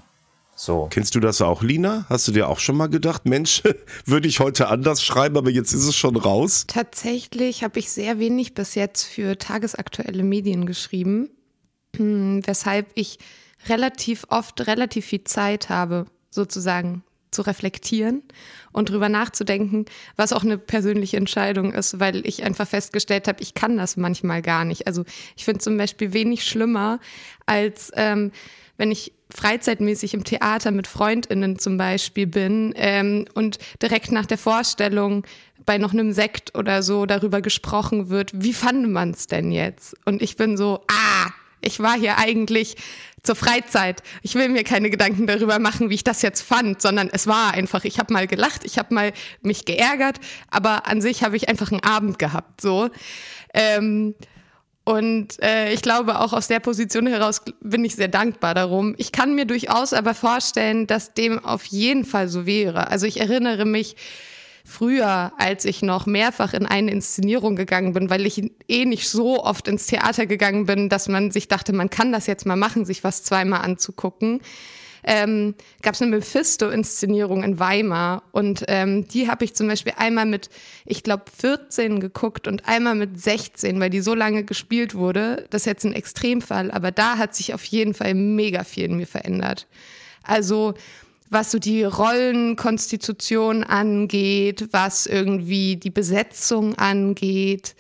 So. 0.56 0.88
Kennst 0.90 1.16
du 1.16 1.20
das 1.20 1.42
auch, 1.42 1.62
Lina? 1.64 2.06
Hast 2.08 2.28
du 2.28 2.32
dir 2.32 2.48
auch 2.48 2.60
schon 2.60 2.78
mal 2.78 2.88
gedacht, 2.88 3.26
Mensch, 3.26 3.62
würde 4.06 4.28
ich 4.28 4.40
heute 4.40 4.70
anders 4.70 5.04
schreiben, 5.04 5.38
aber 5.38 5.50
jetzt 5.50 5.74
ist 5.74 5.86
es 5.86 5.96
schon 5.96 6.16
raus? 6.16 6.66
Tatsächlich 6.68 7.64
habe 7.64 7.80
ich 7.80 7.92
sehr 7.92 8.20
wenig 8.20 8.54
bis 8.54 8.76
jetzt 8.76 9.04
für 9.04 9.38
tagesaktuelle 9.38 10.24
Medien 10.24 10.66
geschrieben, 10.66 11.30
weshalb 11.98 12.88
ich 12.96 13.20
relativ 13.68 14.26
oft 14.30 14.68
relativ 14.68 15.06
viel 15.06 15.24
Zeit 15.24 15.70
habe, 15.70 16.06
sozusagen 16.30 17.04
zu 17.32 17.42
reflektieren 17.42 18.24
und 18.72 18.90
drüber 18.90 19.10
nachzudenken, 19.10 19.86
was 20.16 20.34
auch 20.34 20.44
eine 20.44 20.58
persönliche 20.58 21.18
Entscheidung 21.18 21.74
ist, 21.74 22.00
weil 22.00 22.26
ich 22.26 22.44
einfach 22.44 22.68
festgestellt 22.68 23.28
habe, 23.28 23.44
ich 23.44 23.54
kann 23.54 23.78
das 23.78 23.98
manchmal 23.98 24.42
gar 24.42 24.66
nicht. 24.66 24.88
Also 24.88 25.04
ich 25.36 25.46
finde 25.46 25.60
zum 25.60 25.78
Beispiel 25.78 26.14
wenig 26.14 26.46
schlimmer, 26.46 27.00
als 27.46 27.92
ähm, 27.96 28.32
wenn 28.78 28.92
ich 28.92 29.14
freizeitmäßig 29.30 30.14
im 30.14 30.24
Theater 30.24 30.72
mit 30.72 30.88
FreundInnen 30.88 31.60
zum 31.60 31.78
Beispiel 31.78 32.28
bin 32.28 32.74
ähm, 32.76 33.26
und 33.34 33.58
direkt 33.82 34.12
nach 34.12 34.26
der 34.26 34.38
Vorstellung 34.38 35.26
bei 35.66 35.78
noch 35.78 35.94
einem 35.94 36.12
Sekt 36.14 36.56
oder 36.56 36.84
so 36.84 37.06
darüber 37.06 37.42
gesprochen 37.42 38.10
wird, 38.10 38.32
wie 38.34 38.54
fand 38.54 38.90
man 38.90 39.12
es 39.12 39.28
denn 39.28 39.52
jetzt? 39.52 39.96
Und 40.06 40.22
ich 40.22 40.36
bin 40.36 40.58
so, 40.58 40.82
ah, 40.88 41.32
ich 41.66 41.80
war 41.80 41.98
hier 41.98 42.18
eigentlich 42.18 42.76
zur 43.24 43.36
Freizeit. 43.36 44.04
Ich 44.22 44.36
will 44.36 44.50
mir 44.50 44.64
keine 44.64 44.90
Gedanken 44.90 45.28
darüber 45.28 45.60
machen, 45.60 45.90
wie 45.90 45.96
ich 45.96 46.04
das 46.04 46.22
jetzt 46.22 46.42
fand, 46.42 46.82
sondern 46.82 47.10
es 47.12 47.28
war 47.28 47.54
einfach, 47.54 47.84
ich 47.84 48.00
habe 48.00 48.14
mal 48.14 48.28
gelacht, 48.28 48.64
ich 48.64 48.78
habe 48.78 48.94
mal 48.94 49.14
mich 49.42 49.66
geärgert, 49.66 50.20
aber 50.50 50.88
an 50.88 51.02
sich 51.02 51.24
habe 51.24 51.36
ich 51.36 51.50
einfach 51.50 51.72
einen 51.72 51.84
Abend 51.84 52.20
gehabt, 52.20 52.62
so. 52.62 52.90
Ähm, 53.54 54.16
und 54.84 55.42
äh, 55.42 55.74
ich 55.74 55.82
glaube, 55.82 56.20
auch 56.20 56.32
aus 56.32 56.48
der 56.48 56.60
Position 56.60 57.08
heraus 57.08 57.42
bin 57.60 57.84
ich 57.84 57.96
sehr 57.96 58.08
dankbar 58.08 58.54
darum. 58.54 58.94
Ich 59.00 59.12
kann 59.12 59.34
mir 59.34 59.46
durchaus 59.46 59.94
aber 59.94 60.14
vorstellen, 60.14 60.86
dass 60.86 61.16
dem 61.16 61.44
auf 61.44 61.66
jeden 61.66 62.06
Fall 62.06 62.28
so 62.28 62.46
wäre. 62.46 62.88
Also 62.92 63.08
ich 63.08 63.20
erinnere 63.20 63.66
mich, 63.66 63.96
früher, 64.66 65.32
als 65.38 65.64
ich 65.64 65.82
noch 65.82 66.08
mehrfach 66.08 66.54
in 66.54 66.66
eine 66.66 66.92
Inszenierung 66.92 67.56
gegangen 67.56 67.94
bin, 67.94 68.10
weil 68.10 68.26
ich 68.26 68.52
eh 68.68 68.86
nicht 68.86 69.08
so 69.08 69.44
oft 69.44 69.68
ins 69.68 69.86
Theater 69.86 70.26
gegangen 70.26 70.66
bin, 70.66 70.90
dass 70.90 71.08
man 71.08 71.32
sich 71.32 71.48
dachte, 71.48 71.72
man 71.72 71.90
kann 71.90 72.12
das 72.12 72.28
jetzt 72.28 72.46
mal 72.46 72.56
machen, 72.56 72.84
sich 72.84 73.04
was 73.04 73.24
zweimal 73.24 73.62
anzugucken. 73.62 74.42
Ähm, 75.08 75.54
gab 75.84 75.94
es 75.94 76.02
eine 76.02 76.10
Mephisto-Inszenierung 76.16 77.44
in 77.44 77.60
Weimar 77.60 78.24
und 78.32 78.66
ähm, 78.68 79.08
die 79.08 79.30
habe 79.30 79.46
ich 79.46 79.54
zum 79.54 79.68
Beispiel 79.68 79.94
einmal 79.98 80.26
mit, 80.26 80.50
ich 80.84 81.04
glaube, 81.04 81.26
14 81.38 82.00
geguckt 82.00 82.48
und 82.48 82.68
einmal 82.68 82.96
mit 82.96 83.22
16, 83.22 83.80
weil 83.80 83.92
die 83.92 84.02
so 84.02 84.16
lange 84.16 84.44
gespielt 84.44 84.96
wurde. 84.96 85.46
Das 85.52 85.62
ist 85.62 85.66
jetzt 85.68 85.86
ein 85.86 85.94
Extremfall, 85.94 86.72
aber 86.72 86.90
da 86.90 87.20
hat 87.20 87.36
sich 87.36 87.54
auf 87.54 87.64
jeden 87.66 87.94
Fall 87.94 88.16
mega 88.16 88.64
viel 88.64 88.86
in 88.86 88.98
mir 88.98 89.06
verändert. 89.06 89.68
Also 90.24 90.74
was 91.36 91.52
so 91.52 91.60
die 91.60 91.84
Rollenkonstitution 91.84 93.66
angeht, 93.66 94.70
was 94.72 95.06
irgendwie 95.06 95.76
die 95.76 95.90
Besetzung 95.90 96.76
angeht. 96.76 97.76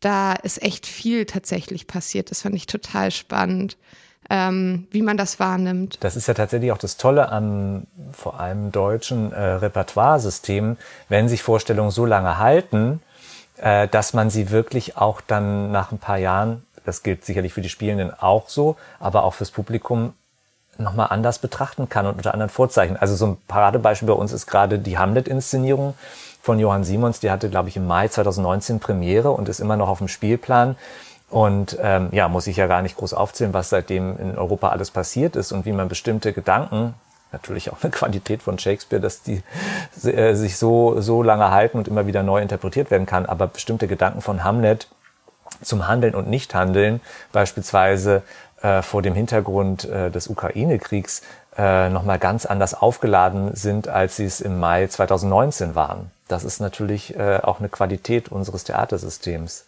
Da 0.00 0.32
ist 0.32 0.62
echt 0.62 0.86
viel 0.86 1.26
tatsächlich 1.26 1.86
passiert. 1.86 2.30
Das 2.30 2.40
fand 2.42 2.54
ich 2.54 2.66
total 2.66 3.10
spannend, 3.10 3.76
ähm, 4.30 4.88
wie 4.90 5.02
man 5.02 5.18
das 5.18 5.38
wahrnimmt. 5.38 5.98
Das 6.00 6.16
ist 6.16 6.28
ja 6.28 6.34
tatsächlich 6.34 6.72
auch 6.72 6.78
das 6.78 6.96
Tolle 6.96 7.30
am 7.30 7.86
vor 8.12 8.40
allem 8.40 8.72
deutschen 8.72 9.32
äh, 9.32 9.38
Repertoiresystem, 9.38 10.78
wenn 11.10 11.28
sich 11.28 11.42
Vorstellungen 11.42 11.90
so 11.90 12.06
lange 12.06 12.38
halten, 12.38 13.02
äh, 13.58 13.86
dass 13.86 14.14
man 14.14 14.30
sie 14.30 14.50
wirklich 14.50 14.96
auch 14.96 15.20
dann 15.20 15.70
nach 15.70 15.92
ein 15.92 15.98
paar 15.98 16.18
Jahren, 16.18 16.64
das 16.86 17.02
gilt 17.02 17.26
sicherlich 17.26 17.52
für 17.52 17.60
die 17.60 17.68
Spielenden 17.68 18.14
auch 18.18 18.48
so, 18.48 18.76
aber 18.98 19.24
auch 19.24 19.34
fürs 19.34 19.50
Publikum 19.50 20.14
nochmal 20.78 21.08
anders 21.10 21.38
betrachten 21.38 21.88
kann 21.88 22.06
und 22.06 22.16
unter 22.16 22.32
anderen 22.32 22.50
Vorzeichen. 22.50 22.96
Also 22.96 23.16
so 23.16 23.26
ein 23.26 23.36
Paradebeispiel 23.48 24.08
bei 24.08 24.14
uns 24.14 24.32
ist 24.32 24.46
gerade 24.46 24.78
die 24.78 24.98
Hamlet-Inszenierung 24.98 25.94
von 26.42 26.58
Johann 26.58 26.84
Simons. 26.84 27.20
Die 27.20 27.30
hatte, 27.30 27.48
glaube 27.48 27.68
ich, 27.68 27.76
im 27.76 27.86
Mai 27.86 28.08
2019 28.08 28.80
Premiere 28.80 29.30
und 29.30 29.48
ist 29.48 29.60
immer 29.60 29.76
noch 29.76 29.88
auf 29.88 29.98
dem 29.98 30.08
Spielplan. 30.08 30.76
Und 31.30 31.78
ähm, 31.80 32.08
ja, 32.12 32.28
muss 32.28 32.46
ich 32.46 32.56
ja 32.56 32.66
gar 32.66 32.82
nicht 32.82 32.96
groß 32.96 33.14
aufzählen, 33.14 33.54
was 33.54 33.70
seitdem 33.70 34.18
in 34.18 34.38
Europa 34.38 34.68
alles 34.68 34.90
passiert 34.90 35.36
ist 35.36 35.52
und 35.52 35.66
wie 35.66 35.72
man 35.72 35.88
bestimmte 35.88 36.32
Gedanken, 36.32 36.94
natürlich 37.32 37.72
auch 37.72 37.82
eine 37.82 37.90
Qualität 37.90 38.42
von 38.42 38.58
Shakespeare, 38.58 39.02
dass 39.02 39.22
die 39.22 39.42
äh, 40.04 40.34
sich 40.34 40.56
so, 40.56 41.00
so 41.00 41.22
lange 41.22 41.50
halten 41.50 41.78
und 41.78 41.88
immer 41.88 42.06
wieder 42.06 42.22
neu 42.22 42.40
interpretiert 42.40 42.90
werden 42.90 43.06
kann, 43.06 43.26
aber 43.26 43.48
bestimmte 43.48 43.88
Gedanken 43.88 44.20
von 44.20 44.44
Hamlet 44.44 44.88
zum 45.62 45.86
Handeln 45.86 46.14
und 46.14 46.28
Nichthandeln, 46.28 47.00
beispielsweise 47.32 48.22
äh, 48.64 48.82
vor 48.82 49.02
dem 49.02 49.14
Hintergrund 49.14 49.84
äh, 49.84 50.10
des 50.10 50.28
Ukraine-Kriegs 50.28 51.22
äh, 51.56 51.88
nochmal 51.90 52.18
ganz 52.18 52.46
anders 52.46 52.74
aufgeladen 52.74 53.54
sind, 53.54 53.88
als 53.88 54.16
sie 54.16 54.24
es 54.24 54.40
im 54.40 54.58
Mai 54.58 54.86
2019 54.86 55.74
waren. 55.74 56.10
Das 56.26 56.42
ist 56.42 56.60
natürlich 56.60 57.16
äh, 57.16 57.40
auch 57.42 57.60
eine 57.60 57.68
Qualität 57.68 58.30
unseres 58.30 58.64
Theatersystems. 58.64 59.66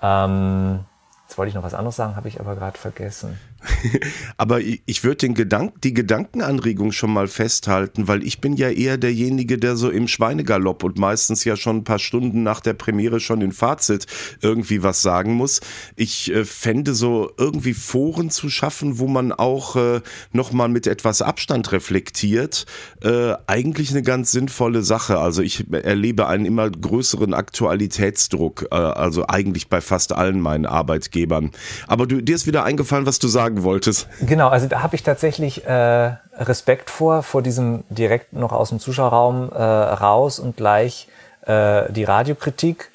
Ähm, 0.00 0.84
Jetzt 1.32 1.38
wollte 1.38 1.48
ich 1.48 1.54
noch 1.54 1.62
was 1.62 1.72
anderes 1.72 1.96
sagen, 1.96 2.14
habe 2.14 2.28
ich 2.28 2.40
aber 2.40 2.54
gerade 2.56 2.76
vergessen. 2.76 3.40
aber 4.36 4.60
ich 4.60 5.04
würde 5.04 5.16
den 5.18 5.34
Gedank 5.34 5.80
die 5.82 5.94
Gedankenanregung 5.94 6.92
schon 6.92 7.12
mal 7.12 7.28
festhalten, 7.28 8.08
weil 8.08 8.24
ich 8.24 8.40
bin 8.40 8.54
ja 8.54 8.70
eher 8.70 8.98
derjenige, 8.98 9.58
der 9.58 9.76
so 9.76 9.90
im 9.90 10.08
Schweinegalopp 10.08 10.84
und 10.84 10.98
meistens 10.98 11.44
ja 11.44 11.56
schon 11.56 11.78
ein 11.78 11.84
paar 11.84 11.98
Stunden 11.98 12.42
nach 12.42 12.60
der 12.60 12.74
Premiere 12.74 13.20
schon 13.20 13.40
in 13.40 13.52
Fazit 13.52 14.06
irgendwie 14.40 14.82
was 14.82 15.02
sagen 15.02 15.34
muss. 15.34 15.60
Ich 15.96 16.32
äh, 16.32 16.44
fände 16.44 16.94
so 16.94 17.30
irgendwie 17.38 17.74
Foren 17.74 18.30
zu 18.30 18.48
schaffen, 18.48 18.98
wo 18.98 19.06
man 19.06 19.32
auch 19.32 19.76
äh, 19.76 20.00
nochmal 20.32 20.68
mit 20.68 20.86
etwas 20.86 21.22
Abstand 21.22 21.72
reflektiert, 21.72 22.66
äh, 23.02 23.34
eigentlich 23.46 23.90
eine 23.90 24.02
ganz 24.02 24.32
sinnvolle 24.32 24.82
Sache. 24.82 25.18
Also 25.18 25.42
ich 25.42 25.66
erlebe 25.72 26.26
einen 26.26 26.44
immer 26.44 26.70
größeren 26.70 27.34
Aktualitätsdruck, 27.34 28.68
äh, 28.70 28.74
also 28.74 29.26
eigentlich 29.28 29.68
bei 29.68 29.80
fast 29.80 30.12
allen 30.12 30.40
meinen 30.40 30.66
Arbeitgebern. 30.66 31.50
Aber 31.86 32.06
du, 32.06 32.20
dir 32.20 32.34
ist 32.34 32.46
wieder 32.46 32.64
eingefallen, 32.64 33.06
was 33.06 33.18
du 33.18 33.28
sagen 33.28 33.51
wolltest. 33.56 34.08
Genau, 34.20 34.48
also 34.48 34.66
da 34.66 34.82
habe 34.82 34.94
ich 34.94 35.02
tatsächlich 35.02 35.64
äh, 35.66 36.12
Respekt 36.38 36.90
vor, 36.90 37.22
vor 37.22 37.42
diesem 37.42 37.84
direkt 37.88 38.32
noch 38.32 38.52
aus 38.52 38.70
dem 38.70 38.80
Zuschauerraum 38.80 39.50
äh, 39.52 39.62
raus 39.62 40.38
und 40.38 40.56
gleich 40.56 41.08
äh, 41.46 41.90
die 41.92 42.04
Radiokritik. 42.04 42.90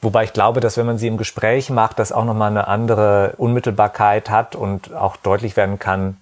Wobei 0.00 0.24
ich 0.24 0.32
glaube, 0.32 0.60
dass 0.60 0.76
wenn 0.76 0.86
man 0.86 0.98
sie 0.98 1.06
im 1.06 1.16
Gespräch 1.16 1.70
macht, 1.70 1.98
das 1.98 2.10
auch 2.10 2.24
nochmal 2.24 2.50
eine 2.50 2.66
andere 2.66 3.34
Unmittelbarkeit 3.38 4.30
hat 4.30 4.56
und 4.56 4.92
auch 4.94 5.16
deutlich 5.16 5.56
werden 5.56 5.78
kann, 5.78 6.16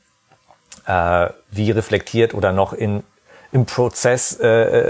äh, 0.86 1.28
wie 1.50 1.70
reflektiert 1.70 2.34
oder 2.34 2.52
noch 2.52 2.72
in 2.72 3.02
im 3.52 3.66
Prozess 3.66 4.38
äh, 4.40 4.46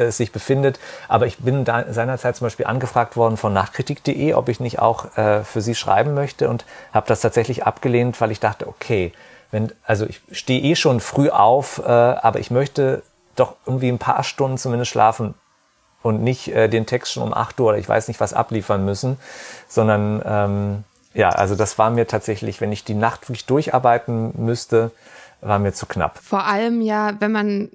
äh, 0.07 0.11
sich 0.11 0.33
befindet. 0.33 0.79
Aber 1.09 1.26
ich 1.26 1.38
bin 1.38 1.64
da 1.64 1.93
seinerzeit 1.93 2.37
zum 2.37 2.47
Beispiel 2.47 2.67
angefragt 2.67 3.17
worden 3.17 3.37
von 3.37 3.52
nachkritik.de, 3.52 4.35
ob 4.35 4.49
ich 4.49 4.61
nicht 4.61 4.79
auch 4.79 5.17
äh, 5.17 5.45
für 5.45 5.61
sie 5.61 5.75
schreiben 5.75 6.14
möchte 6.14 6.49
und 6.49 6.64
habe 6.93 7.07
das 7.07 7.21
tatsächlich 7.21 7.64
abgelehnt, 7.64 8.21
weil 8.21 8.31
ich 8.31 8.40
dachte, 8.40 8.69
okay, 8.69 9.12
wenn, 9.50 9.73
also 9.85 10.07
ich 10.07 10.21
stehe 10.31 10.61
eh 10.62 10.76
schon 10.76 11.00
früh 11.00 11.31
auf, 11.31 11.79
äh, 11.79 11.90
aber 11.90 12.38
ich 12.38 12.50
möchte 12.50 13.02
doch 13.37 13.57
irgendwie 13.67 13.88
ein 13.88 13.99
paar 13.99 14.23
Stunden 14.23 14.59
zumindest 14.59 14.90
schlafen 14.90 15.35
und 16.02 16.23
nicht 16.23 16.49
äh, 16.49 16.69
den 16.69 16.87
Text 16.87 17.12
schon 17.12 17.23
um 17.23 17.35
8 17.35 17.59
Uhr 17.61 17.69
oder 17.69 17.79
ich 17.79 17.88
weiß 17.88 18.09
nicht 18.09 18.21
was 18.21 18.35
abliefern 18.35 18.85
müssen, 18.85 19.19
sondern 19.69 20.23
ähm, 20.25 20.85
ja, 21.14 21.31
also 21.31 21.57
das 21.57 21.79
war 21.79 21.90
mir 21.90 22.07
tatsächlich, 22.07 22.61
wenn 22.61 22.73
ich 22.73 22.85
die 22.85 22.95
Nacht 22.95 23.29
wirklich 23.29 23.47
durcharbeiten 23.47 24.33
müsste, 24.37 24.93
war 25.40 25.59
mir 25.59 25.73
zu 25.73 25.87
knapp. 25.87 26.19
Vor 26.23 26.45
allem 26.45 26.81
ja, 26.81 27.14
wenn 27.19 27.33
man 27.33 27.71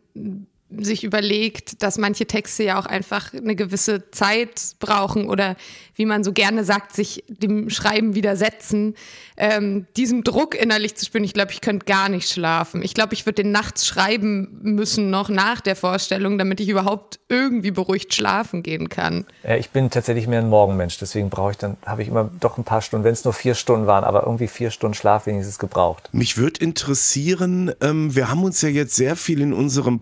sich 0.83 1.03
überlegt, 1.03 1.81
dass 1.83 1.97
manche 1.97 2.25
Texte 2.25 2.63
ja 2.63 2.79
auch 2.79 2.85
einfach 2.85 3.33
eine 3.33 3.55
gewisse 3.55 4.09
Zeit 4.11 4.75
brauchen 4.79 5.29
oder 5.29 5.55
wie 5.95 6.05
man 6.05 6.23
so 6.23 6.33
gerne 6.33 6.63
sagt, 6.63 6.93
sich 6.93 7.23
dem 7.27 7.69
Schreiben 7.69 8.15
widersetzen, 8.15 8.95
ähm, 9.37 9.87
diesem 9.97 10.23
Druck 10.23 10.55
innerlich 10.55 10.95
zu 10.95 11.05
spüren. 11.05 11.23
Ich 11.23 11.33
glaube, 11.33 11.51
ich 11.51 11.61
könnte 11.61 11.85
gar 11.85 12.09
nicht 12.09 12.29
schlafen. 12.29 12.81
Ich 12.83 12.93
glaube, 12.93 13.13
ich 13.13 13.25
würde 13.25 13.43
den 13.43 13.51
nachts 13.51 13.85
schreiben 13.85 14.59
müssen, 14.61 15.09
noch 15.09 15.29
nach 15.29 15.61
der 15.61 15.75
Vorstellung, 15.75 16.37
damit 16.37 16.59
ich 16.59 16.69
überhaupt 16.69 17.19
irgendwie 17.29 17.71
beruhigt 17.71 18.13
schlafen 18.13 18.63
gehen 18.63 18.89
kann. 18.89 19.25
Ja, 19.43 19.55
ich 19.55 19.69
bin 19.69 19.89
tatsächlich 19.89 20.27
mehr 20.27 20.39
ein 20.39 20.49
Morgenmensch, 20.49 20.97
deswegen 20.97 21.29
brauche 21.29 21.51
ich 21.51 21.57
dann, 21.57 21.77
habe 21.85 22.01
ich 22.01 22.07
immer 22.07 22.29
doch 22.39 22.57
ein 22.57 22.63
paar 22.63 22.81
Stunden, 22.81 23.03
wenn 23.03 23.13
es 23.13 23.23
nur 23.23 23.33
vier 23.33 23.55
Stunden 23.55 23.87
waren, 23.87 24.03
aber 24.03 24.23
irgendwie 24.23 24.47
vier 24.47 24.71
Stunden 24.71 24.95
Schlaf 24.95 25.25
wenigstens 25.25 25.59
gebraucht. 25.59 26.09
Mich 26.11 26.37
würde 26.37 26.61
interessieren, 26.61 27.71
ähm, 27.81 28.15
wir 28.15 28.29
haben 28.29 28.43
uns 28.43 28.61
ja 28.61 28.69
jetzt 28.69 28.95
sehr 28.95 29.15
viel 29.15 29.41
in 29.41 29.53
unserem 29.53 29.99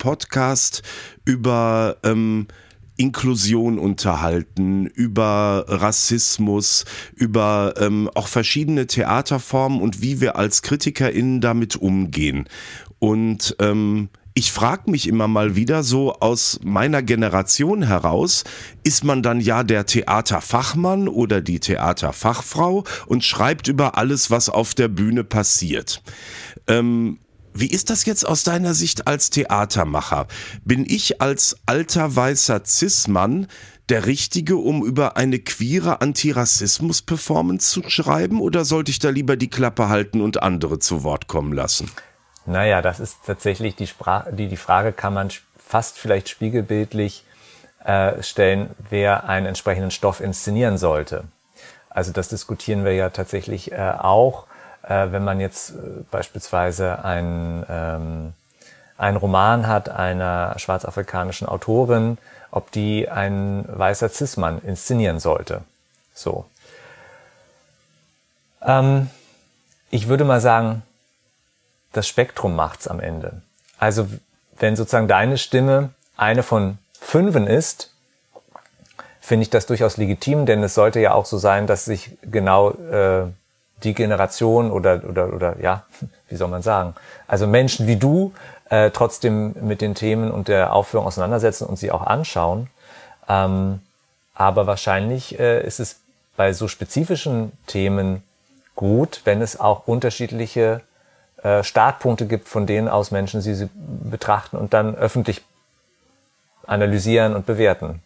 Podcast 0.64 0.82
über 1.26 1.98
ähm, 2.04 2.48
Inklusion 2.96 3.80
unterhalten, 3.80 4.86
über 4.86 5.66
Rassismus, 5.68 6.86
über 7.16 7.74
ähm, 7.80 8.10
auch 8.14 8.28
verschiedene 8.28 8.88
Theaterformen 8.88 9.82
und 9.82 10.02
wie 10.02 10.22
wir 10.22 10.36
als 10.36 10.62
KritikerInnen 10.62 11.42
damit 11.42 11.76
umgehen. 11.76 12.48
Und 13.00 13.56
ähm, 13.60 14.10
ich 14.36 14.52
frage 14.52 14.90
mich 14.90 15.08
immer 15.08 15.28
mal 15.28 15.56
wieder 15.56 15.84
so 15.84 16.14
aus 16.14 16.60
meiner 16.64 17.02
Generation 17.02 17.84
heraus, 17.84 18.44
ist 18.84 19.04
man 19.04 19.22
dann 19.22 19.42
ja 19.42 19.64
der 19.64 19.86
Theaterfachmann 19.86 21.08
oder 21.08 21.42
die 21.42 21.60
Theaterfachfrau 21.60 22.84
und 23.06 23.24
schreibt 23.24 23.68
über 23.68 23.98
alles, 23.98 24.32
was 24.32 24.50
auf 24.50 24.74
der 24.74 24.88
Bühne 24.88 25.24
passiert. 25.24 26.02
Ähm, 26.68 27.20
wie 27.54 27.68
ist 27.68 27.90
das 27.90 28.06
jetzt 28.06 28.28
aus 28.28 28.44
deiner 28.44 28.74
Sicht 28.74 29.08
als 29.08 29.30
Theatermacher? 29.30 30.28
Bin 30.64 30.86
ich 30.88 31.22
als 31.22 31.58
alter 31.66 32.16
weißer 32.16 32.62
Cis-Mann 32.66 33.48
der 33.90 34.06
Richtige, 34.06 34.58
um 34.58 34.86
über 34.86 35.18
eine 35.18 35.40
queere 35.40 36.02
Antirassismus-Performance 36.02 37.70
zu 37.70 37.90
schreiben 37.90 38.42
oder 38.42 38.66
sollte 38.66 38.92
ich 38.92 39.00
da 39.00 39.10
lieber 39.10 39.36
die 39.36 39.50
Klappe 39.50 39.90
halten 39.90 40.22
und 40.22 40.42
andere 40.42 40.80
zu 40.80 41.04
Wort 41.04 41.28
kommen 41.28 41.54
lassen? 41.54 41.92
Naja, 42.46 42.82
das 42.82 43.00
ist 43.00 43.18
tatsächlich 43.26 43.76
die, 43.76 43.88
Sprache, 43.88 44.34
die, 44.34 44.48
die 44.48 44.58
Frage 44.58 44.92
kann 44.92 45.14
man 45.14 45.30
fast 45.58 45.98
vielleicht 45.98 46.30
spiegelbildlich 46.30 47.24
äh, 47.84 48.22
stellen, 48.22 48.70
wer 48.90 49.26
einen 49.30 49.46
entsprechenden 49.46 49.92
Stoff 49.92 50.20
inszenieren 50.20 50.78
sollte. 50.78 51.26
Also 51.90 52.12
das 52.12 52.30
diskutieren 52.30 52.86
wir 52.86 52.94
ja 52.94 53.10
tatsächlich 53.10 53.72
äh, 53.72 53.94
auch, 53.98 54.46
äh, 54.84 55.12
wenn 55.12 55.24
man 55.24 55.40
jetzt 55.40 55.72
äh, 55.72 55.74
beispielsweise 56.12 57.04
ein, 57.04 57.66
ähm, 57.70 58.34
einen 58.98 59.18
Roman 59.18 59.68
hat 59.68 59.90
einer 59.90 60.54
schwarzafrikanischen 60.58 61.48
Autorin, 61.48 62.18
ob 62.52 62.72
die 62.72 63.10
ein 63.10 63.66
weißer 63.68 64.10
Cis-Mann 64.10 64.60
inszenieren 64.60 65.20
sollte. 65.20 65.62
So. 66.14 66.46
Ähm, 68.62 69.10
ich 69.90 70.08
würde 70.08 70.26
mal 70.26 70.42
sagen, 70.42 70.84
das 71.94 72.08
Spektrum 72.08 72.56
macht's 72.56 72.88
am 72.88 73.00
Ende. 73.00 73.42
Also 73.78 74.08
wenn 74.60 74.76
sozusagen 74.76 75.08
deine 75.08 75.38
Stimme 75.38 75.90
eine 76.18 76.44
von 76.44 76.78
fünfen 77.00 77.48
ist, 77.48 77.92
finde 79.20 79.44
ich 79.44 79.50
das 79.50 79.66
durchaus 79.66 79.98
legitim, 79.98 80.46
denn 80.46 80.62
es 80.64 80.74
sollte 80.74 81.00
ja 81.00 81.14
auch 81.14 81.26
so 81.26 81.38
sein, 81.38 81.66
dass 81.68 81.86
sich 81.86 82.18
genau 82.22 82.72
äh, 82.72 83.26
die 83.84 83.94
Generation 83.94 84.72
oder 84.72 85.02
oder 85.08 85.34
oder 85.34 85.60
ja, 85.62 85.84
wie 86.30 86.36
soll 86.36 86.48
man 86.48 86.62
sagen, 86.62 86.96
also 87.28 87.48
Menschen 87.48 87.88
wie 87.88 87.98
du 87.98 88.34
äh, 88.70 88.92
trotzdem 88.92 89.56
mit 89.62 89.82
den 89.82 89.96
Themen 89.96 90.32
und 90.32 90.48
der 90.48 90.74
Aufführung 90.74 91.06
auseinandersetzen 91.08 91.66
und 91.66 91.78
sie 91.78 91.92
auch 91.92 92.02
anschauen. 92.04 92.68
Ähm, 93.30 93.82
aber 94.34 94.66
wahrscheinlich 94.68 95.40
äh, 95.40 95.66
ist 95.66 95.80
es 95.80 96.00
bei 96.36 96.54
so 96.54 96.68
spezifischen 96.68 97.52
Themen 97.68 98.24
gut, 98.76 99.22
wenn 99.26 99.42
es 99.42 99.60
auch 99.60 99.88
unterschiedliche 99.88 100.82
äh, 101.44 101.64
Startpunkte 101.64 102.26
gibt, 102.26 102.48
von 102.48 102.66
denen 102.66 102.88
aus 102.88 103.12
Menschen 103.12 103.42
sie, 103.42 103.54
sie 103.54 103.70
betrachten 103.76 104.58
und 104.58 104.74
dann 104.74 104.96
öffentlich 104.96 105.42
analysieren 106.66 107.36
und 107.36 107.46
bewerten. 107.46 108.02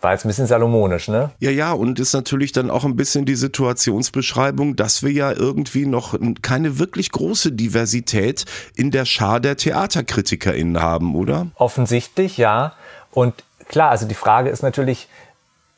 War 0.00 0.12
jetzt 0.12 0.24
ein 0.24 0.28
bisschen 0.28 0.46
salomonisch, 0.46 1.08
ne? 1.08 1.30
Ja, 1.40 1.50
ja, 1.50 1.72
und 1.72 2.00
ist 2.00 2.14
natürlich 2.14 2.52
dann 2.52 2.70
auch 2.70 2.84
ein 2.84 2.96
bisschen 2.96 3.26
die 3.26 3.34
Situationsbeschreibung, 3.34 4.76
dass 4.76 5.02
wir 5.02 5.12
ja 5.12 5.30
irgendwie 5.30 5.84
noch 5.84 6.18
keine 6.40 6.78
wirklich 6.78 7.12
große 7.12 7.52
Diversität 7.52 8.46
in 8.74 8.90
der 8.90 9.04
Schar 9.04 9.40
der 9.40 9.56
TheaterkritikerInnen 9.58 10.80
haben, 10.80 11.14
oder? 11.14 11.48
Offensichtlich, 11.56 12.38
ja. 12.38 12.72
Und 13.10 13.34
klar, 13.68 13.90
also 13.90 14.06
die 14.06 14.14
Frage 14.14 14.48
ist 14.48 14.62
natürlich, 14.62 15.08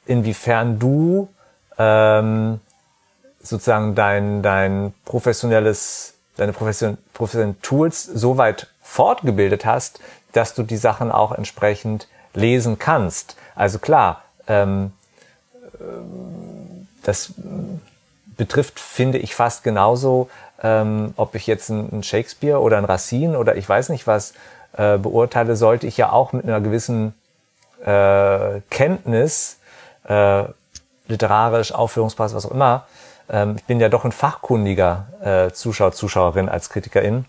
inwiefern 0.06 0.78
du 0.78 1.28
ähm, 1.78 2.60
sozusagen 3.42 3.94
dein, 3.94 4.42
dein 4.42 4.94
professionelles, 5.04 6.14
deine 6.36 6.52
profession, 6.52 6.96
professionellen 7.12 7.60
Tools 7.62 8.04
so 8.04 8.38
weit 8.38 8.68
fortgebildet 8.82 9.64
hast, 9.64 10.00
dass 10.32 10.54
du 10.54 10.62
die 10.62 10.76
Sachen 10.76 11.10
auch 11.10 11.32
entsprechend 11.32 12.08
lesen 12.34 12.78
kannst. 12.78 13.36
Also 13.54 13.78
klar, 13.78 14.22
ähm, 14.46 14.92
das 17.02 17.32
betrifft, 18.36 18.80
finde 18.80 19.18
ich, 19.18 19.34
fast 19.34 19.64
genauso, 19.64 20.30
ähm, 20.62 21.12
ob 21.16 21.34
ich 21.34 21.46
jetzt 21.46 21.70
einen 21.70 22.02
Shakespeare 22.02 22.60
oder 22.60 22.76
einen 22.76 22.86
Racine 22.86 23.38
oder 23.38 23.56
ich 23.56 23.68
weiß 23.68 23.88
nicht 23.88 24.06
was 24.06 24.34
äh, 24.76 24.98
beurteile, 24.98 25.56
sollte 25.56 25.86
ich 25.86 25.96
ja 25.96 26.12
auch 26.12 26.32
mit 26.32 26.44
einer 26.44 26.60
gewissen 26.60 27.14
äh, 27.84 28.60
Kenntnis, 28.70 29.58
äh, 30.08 30.44
literarisch, 31.08 31.72
Aufführungspass, 31.72 32.34
was 32.34 32.46
auch 32.46 32.52
immer, 32.52 32.86
ähm, 33.28 33.56
ich 33.56 33.64
bin 33.64 33.80
ja 33.80 33.88
doch 33.88 34.04
ein 34.04 34.12
fachkundiger 34.12 35.06
äh, 35.22 35.52
Zuschauer, 35.52 35.92
Zuschauerin 35.92 36.48
als 36.48 36.70
Kritikerin, 36.70 37.24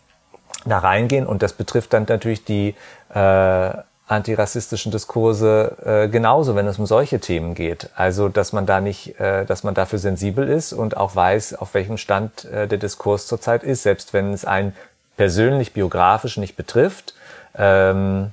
da 0.65 0.79
reingehen. 0.79 1.25
Und 1.25 1.41
das 1.41 1.53
betrifft 1.53 1.93
dann 1.93 2.05
natürlich 2.07 2.45
die 2.45 2.75
äh, 3.13 3.71
antirassistischen 4.07 4.91
Diskurse 4.91 5.77
äh, 5.85 6.09
genauso, 6.09 6.55
wenn 6.55 6.67
es 6.67 6.77
um 6.77 6.85
solche 6.85 7.19
Themen 7.19 7.55
geht. 7.55 7.89
Also, 7.95 8.27
dass 8.27 8.51
man 8.51 8.65
da 8.65 8.81
nicht, 8.81 9.19
äh, 9.19 9.45
dass 9.45 9.63
man 9.63 9.73
dafür 9.73 9.99
sensibel 9.99 10.47
ist 10.47 10.73
und 10.73 10.97
auch 10.97 11.15
weiß, 11.15 11.55
auf 11.55 11.73
welchem 11.73 11.97
Stand 11.97 12.45
äh, 12.45 12.67
der 12.67 12.77
Diskurs 12.77 13.27
zurzeit 13.27 13.63
ist, 13.63 13.83
selbst 13.83 14.13
wenn 14.13 14.33
es 14.33 14.45
einen 14.45 14.75
persönlich 15.15 15.73
biografisch 15.73 16.37
nicht 16.37 16.55
betrifft, 16.55 17.13
ähm, 17.55 18.31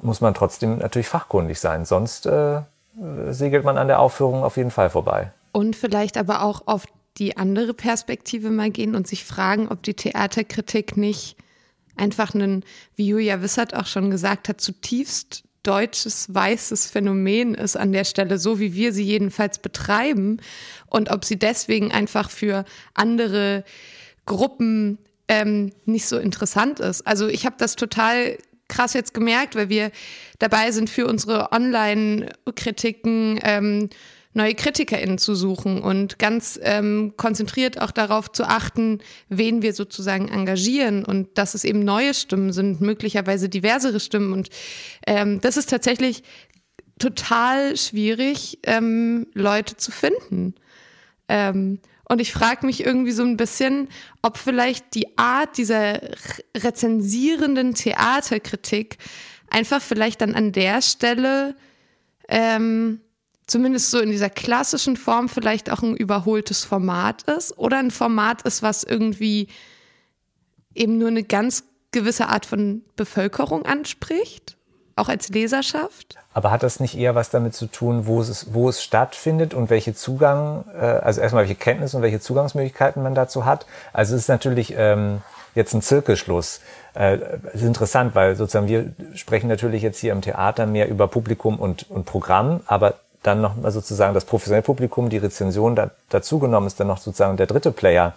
muss 0.00 0.20
man 0.20 0.34
trotzdem 0.34 0.78
natürlich 0.78 1.08
fachkundig 1.08 1.58
sein. 1.58 1.84
Sonst 1.84 2.26
äh, 2.26 2.60
segelt 3.30 3.64
man 3.64 3.78
an 3.78 3.88
der 3.88 3.98
Aufführung 3.98 4.44
auf 4.44 4.56
jeden 4.56 4.70
Fall 4.70 4.90
vorbei. 4.90 5.30
Und 5.52 5.74
vielleicht 5.76 6.16
aber 6.16 6.42
auch 6.42 6.62
auf 6.66 6.84
die 7.18 7.36
andere 7.36 7.74
Perspektive 7.74 8.50
mal 8.50 8.70
gehen 8.70 8.94
und 8.94 9.06
sich 9.06 9.24
fragen, 9.24 9.68
ob 9.68 9.82
die 9.82 9.94
Theaterkritik 9.94 10.96
nicht 10.96 11.36
einfach 12.02 12.34
ein, 12.34 12.64
wie 12.96 13.06
Julia 13.06 13.40
Wissert 13.42 13.74
auch 13.74 13.86
schon 13.86 14.10
gesagt 14.10 14.48
hat, 14.48 14.60
zutiefst 14.60 15.44
deutsches 15.62 16.34
weißes 16.34 16.90
Phänomen 16.90 17.54
ist 17.54 17.76
an 17.76 17.92
der 17.92 18.04
Stelle, 18.04 18.38
so 18.38 18.58
wie 18.58 18.74
wir 18.74 18.92
sie 18.92 19.04
jedenfalls 19.04 19.60
betreiben 19.60 20.38
und 20.88 21.10
ob 21.10 21.24
sie 21.24 21.38
deswegen 21.38 21.92
einfach 21.92 22.30
für 22.30 22.64
andere 22.94 23.64
Gruppen 24.26 24.98
ähm, 25.28 25.72
nicht 25.84 26.06
so 26.06 26.18
interessant 26.18 26.80
ist. 26.80 27.06
Also 27.06 27.28
ich 27.28 27.46
habe 27.46 27.54
das 27.58 27.76
total 27.76 28.38
krass 28.66 28.94
jetzt 28.94 29.14
gemerkt, 29.14 29.54
weil 29.54 29.68
wir 29.68 29.92
dabei 30.40 30.72
sind 30.72 30.90
für 30.90 31.06
unsere 31.06 31.52
Online-Kritiken. 31.52 33.38
Ähm, 33.42 33.90
neue 34.34 34.54
KritikerInnen 34.54 35.18
zu 35.18 35.34
suchen 35.34 35.80
und 35.82 36.18
ganz 36.18 36.58
ähm, 36.62 37.14
konzentriert 37.16 37.80
auch 37.80 37.90
darauf 37.90 38.32
zu 38.32 38.44
achten, 38.44 39.00
wen 39.28 39.62
wir 39.62 39.74
sozusagen 39.74 40.28
engagieren 40.28 41.04
und 41.04 41.36
dass 41.36 41.54
es 41.54 41.64
eben 41.64 41.84
neue 41.84 42.14
Stimmen 42.14 42.52
sind, 42.52 42.80
möglicherweise 42.80 43.48
diversere 43.48 44.00
Stimmen. 44.00 44.32
Und 44.32 44.48
ähm, 45.06 45.40
das 45.40 45.56
ist 45.56 45.68
tatsächlich 45.68 46.22
total 46.98 47.76
schwierig, 47.76 48.58
ähm, 48.64 49.26
Leute 49.34 49.76
zu 49.76 49.90
finden. 49.90 50.54
Ähm, 51.28 51.80
und 52.08 52.20
ich 52.20 52.32
frage 52.32 52.66
mich 52.66 52.84
irgendwie 52.84 53.12
so 53.12 53.22
ein 53.22 53.36
bisschen, 53.36 53.88
ob 54.22 54.36
vielleicht 54.36 54.94
die 54.94 55.16
Art 55.16 55.56
dieser 55.56 56.00
rezensierenden 56.56 57.74
Theaterkritik 57.74 58.98
einfach 59.48 59.80
vielleicht 59.80 60.20
dann 60.20 60.34
an 60.34 60.52
der 60.52 60.82
Stelle 60.82 61.56
ähm, 62.28 63.00
zumindest 63.46 63.90
so 63.90 63.98
in 63.98 64.10
dieser 64.10 64.30
klassischen 64.30 64.96
Form 64.96 65.28
vielleicht 65.28 65.70
auch 65.70 65.82
ein 65.82 65.96
überholtes 65.96 66.64
Format 66.64 67.22
ist 67.24 67.56
oder 67.58 67.78
ein 67.78 67.90
Format 67.90 68.42
ist, 68.42 68.62
was 68.62 68.84
irgendwie 68.84 69.48
eben 70.74 70.98
nur 70.98 71.08
eine 71.08 71.22
ganz 71.22 71.64
gewisse 71.90 72.28
Art 72.28 72.46
von 72.46 72.82
Bevölkerung 72.96 73.66
anspricht, 73.66 74.56
auch 74.96 75.08
als 75.08 75.28
Leserschaft. 75.28 76.16
Aber 76.34 76.50
hat 76.50 76.62
das 76.62 76.80
nicht 76.80 76.96
eher 76.96 77.14
was 77.14 77.30
damit 77.30 77.54
zu 77.54 77.66
tun, 77.66 78.06
wo 78.06 78.20
es, 78.20 78.54
wo 78.54 78.68
es 78.68 78.82
stattfindet 78.82 79.52
und 79.52 79.68
welche 79.68 79.94
Zugang, 79.94 80.64
äh, 80.74 80.84
also 80.84 81.20
erstmal 81.20 81.42
welche 81.42 81.54
Kenntnisse 81.54 81.96
und 81.96 82.02
welche 82.02 82.20
Zugangsmöglichkeiten 82.20 83.02
man 83.02 83.14
dazu 83.14 83.44
hat? 83.44 83.66
Also 83.92 84.14
es 84.14 84.22
ist 84.22 84.28
natürlich 84.28 84.74
ähm, 84.76 85.20
jetzt 85.54 85.74
ein 85.74 85.82
Zirkelschluss. 85.82 86.60
Äh, 86.94 87.18
ist 87.52 87.62
interessant, 87.62 88.14
weil 88.14 88.36
sozusagen 88.36 88.68
wir 88.68 88.92
sprechen 89.14 89.48
natürlich 89.48 89.82
jetzt 89.82 89.98
hier 89.98 90.12
im 90.12 90.22
Theater 90.22 90.66
mehr 90.66 90.88
über 90.88 91.08
Publikum 91.08 91.58
und, 91.58 91.90
und 91.90 92.06
Programm, 92.06 92.60
aber 92.66 92.94
dann 93.22 93.40
noch 93.40 93.56
mal 93.56 93.70
sozusagen 93.70 94.14
das 94.14 94.24
professionelle 94.24 94.62
Publikum, 94.62 95.08
die 95.08 95.18
Rezension 95.18 95.76
da, 95.76 95.90
dazugenommen 96.08 96.66
ist 96.66 96.80
dann 96.80 96.88
noch 96.88 96.98
sozusagen 96.98 97.36
der 97.36 97.46
dritte 97.46 97.72
Player. 97.72 98.14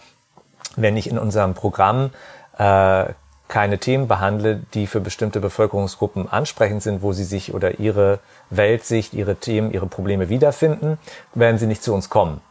Wenn 0.75 0.97
ich 0.97 1.07
in 1.07 1.17
unserem 1.17 1.53
Programm 1.53 2.11
äh, 2.57 3.05
keine 3.47 3.77
Themen 3.77 4.07
behandle, 4.07 4.63
die 4.73 4.87
für 4.87 4.99
bestimmte 4.99 5.39
Bevölkerungsgruppen 5.39 6.31
ansprechend 6.31 6.81
sind, 6.81 7.01
wo 7.01 7.13
sie 7.13 7.23
sich 7.23 7.53
oder 7.53 7.79
ihre 7.79 8.19
Weltsicht, 8.49 9.13
ihre 9.13 9.35
Themen, 9.35 9.71
ihre 9.71 9.85
Probleme 9.85 10.29
wiederfinden, 10.29 10.97
werden 11.35 11.59
sie 11.59 11.67
nicht 11.67 11.83
zu 11.83 11.93
uns 11.93 12.09
kommen. 12.09 12.41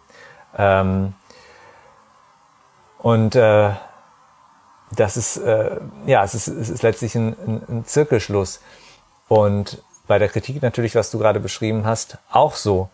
Ähm, 0.57 1.15
und 2.99 3.35
äh, 3.35 3.71
das 4.93 5.17
ist, 5.17 5.37
äh, 5.39 5.81
ja, 6.07 6.23
es 6.23 6.35
ist, 6.35 6.47
es 6.49 6.71
ist 6.71 6.83
letztlich 6.83 7.17
ein, 7.17 7.37
ein, 7.47 7.63
ein 7.69 7.85
Zirkelschluss. 7.85 8.61
Und 9.29 9.83
bei 10.07 10.19
der 10.19 10.29
Kritik 10.29 10.63
natürlich, 10.63 10.95
was 10.95 11.11
du 11.11 11.19
gerade 11.19 11.41
beschrieben 11.41 11.85
hast, 11.85 12.19
auch 12.31 12.55
so. 12.55 12.89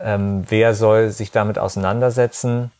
Ähm, 0.00 0.44
wer 0.48 0.74
soll 0.74 1.10
sich 1.10 1.30
damit 1.30 1.58
auseinandersetzen, 1.58 2.70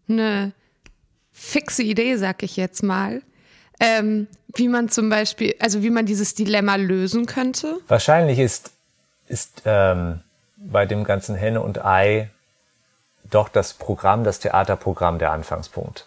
eine 0.08 0.52
fixe 1.32 1.82
Idee, 1.84 2.18
sag 2.18 2.44
ich 2.44 2.58
jetzt 2.58 2.84
mal, 2.84 3.22
ähm, 3.80 4.28
wie 4.56 4.68
man 4.68 4.90
zum 4.90 5.10
Beispiel, 5.10 5.56
also 5.60 5.82
wie 5.82 5.90
man 5.90 6.06
dieses 6.06 6.36
Dilemma 6.36 6.76
lösen 6.76 7.26
könnte? 7.26 7.80
Wahrscheinlich 7.88 8.38
ist, 8.40 8.72
ist 9.28 9.64
ähm, 9.66 10.20
bei 10.58 10.86
dem 10.86 11.04
ganzen 11.04 11.36
Henne 11.36 11.62
und 11.62 11.84
Ei 11.84 12.30
doch 13.34 13.50
das 13.50 13.74
Programm, 13.74 14.24
das 14.24 14.40
Theaterprogramm 14.40 15.20
der 15.20 15.32
Anfangspunkt. 15.32 16.06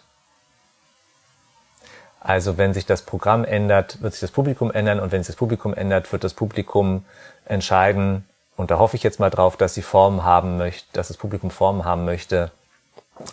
Also 2.19 2.57
wenn 2.57 2.73
sich 2.73 2.85
das 2.85 3.03
Programm 3.03 3.45
ändert, 3.45 4.01
wird 4.01 4.13
sich 4.13 4.21
das 4.21 4.31
Publikum 4.31 4.71
ändern 4.71 4.99
und 4.99 5.11
wenn 5.11 5.23
sich 5.23 5.27
das 5.27 5.35
Publikum 5.37 5.73
ändert, 5.73 6.11
wird 6.11 6.23
das 6.23 6.33
Publikum 6.33 7.05
entscheiden, 7.45 8.25
und 8.57 8.71
da 8.71 8.79
hoffe 8.79 8.97
ich 8.97 9.03
jetzt 9.03 9.19
mal 9.19 9.29
drauf, 9.29 9.55
dass 9.55 9.75
sie 9.75 9.83
Formen 9.83 10.25
haben 10.25 10.57
möchte, 10.57 10.87
dass 10.93 11.09
das 11.09 11.17
Publikum 11.17 11.51
Formen 11.51 11.85
haben 11.85 12.05
möchte, 12.05 12.51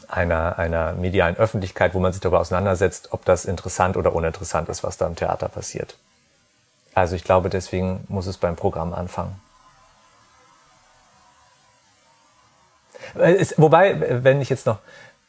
einer, 0.06 0.58
einer 0.58 0.92
medialen 0.92 1.36
Öffentlichkeit, 1.36 1.94
wo 1.94 1.98
man 1.98 2.12
sich 2.12 2.20
darüber 2.20 2.40
auseinandersetzt, 2.40 3.08
ob 3.12 3.24
das 3.24 3.46
interessant 3.46 3.96
oder 3.96 4.14
uninteressant 4.14 4.68
ist, 4.68 4.84
was 4.84 4.98
da 4.98 5.06
im 5.06 5.16
Theater 5.16 5.48
passiert. 5.48 5.96
Also 6.94 7.16
ich 7.16 7.24
glaube, 7.24 7.50
deswegen 7.50 8.04
muss 8.08 8.26
es 8.26 8.36
beim 8.36 8.54
Programm 8.54 8.92
anfangen. 8.92 9.40
Es, 13.14 13.54
wobei, 13.58 14.22
wenn 14.24 14.40
ich 14.40 14.48
jetzt 14.48 14.66
noch, 14.66 14.78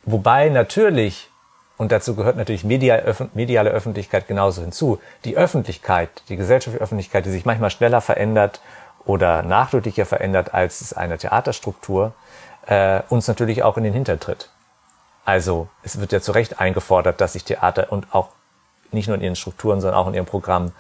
wobei 0.04 0.50
natürlich 0.50 1.30
und 1.78 1.92
dazu 1.92 2.16
gehört 2.16 2.38
natürlich 2.38 2.64
mediale 2.64 3.72
Öffentlichkeit 3.72 4.28
genauso 4.28 4.62
hinzu. 4.62 5.00
Die 5.26 5.36
Öffentlichkeit, 5.36 6.10
die 6.30 6.38
gesellschaftliche 6.38 6.82
Öffentlichkeit, 6.82 7.26
die 7.26 7.32
sich 7.32 7.46
manchmal 7.46 7.70
schneller 7.70 8.00
verändert 8.00 8.62
oder 9.06 9.44
nachdrücklicher 9.44 10.06
verändert 10.06 10.54
als 10.54 10.82
es 10.82 10.94
eine 10.94 11.18
Theaterstruktur, 11.18 12.14
äh, 12.68 13.02
uns 13.10 13.28
natürlich 13.28 13.64
auch 13.64 13.76
in 13.78 13.84
den 13.84 13.94
Hintertritt. 13.94 14.50
Also 15.26 15.68
es 15.84 16.00
wird 16.00 16.12
ja 16.12 16.22
zu 16.22 16.32
Recht 16.32 16.60
eingefordert, 16.60 17.20
dass 17.20 17.34
sich 17.34 17.44
Theater 17.44 17.92
und 17.92 18.14
auch 18.14 18.30
nicht 18.92 19.08
nur 19.08 19.18
in 19.18 19.24
ihren 19.24 19.36
Strukturen, 19.36 19.82
sondern 19.82 20.00
auch 20.00 20.08
in 20.08 20.14
ihrem 20.14 20.26
Programm 20.26 20.72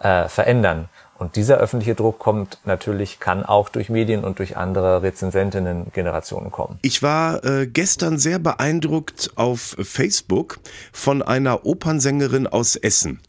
äh, 0.00 0.28
verändern. 0.28 0.88
Und 1.18 1.36
dieser 1.36 1.58
öffentliche 1.58 1.94
Druck 1.94 2.18
kommt 2.18 2.58
natürlich, 2.64 3.20
kann 3.20 3.44
auch 3.44 3.68
durch 3.68 3.88
Medien 3.88 4.24
und 4.24 4.40
durch 4.40 4.56
andere 4.56 5.02
Rezensentinnen-Generationen 5.02 6.50
kommen. 6.50 6.78
Ich 6.82 7.02
war 7.02 7.44
äh, 7.44 7.66
gestern 7.66 8.18
sehr 8.18 8.38
beeindruckt 8.38 9.30
auf 9.36 9.76
Facebook 9.80 10.58
von 10.92 11.22
einer 11.22 11.66
Opernsängerin 11.66 12.46
aus 12.46 12.76
Essen 12.76 13.20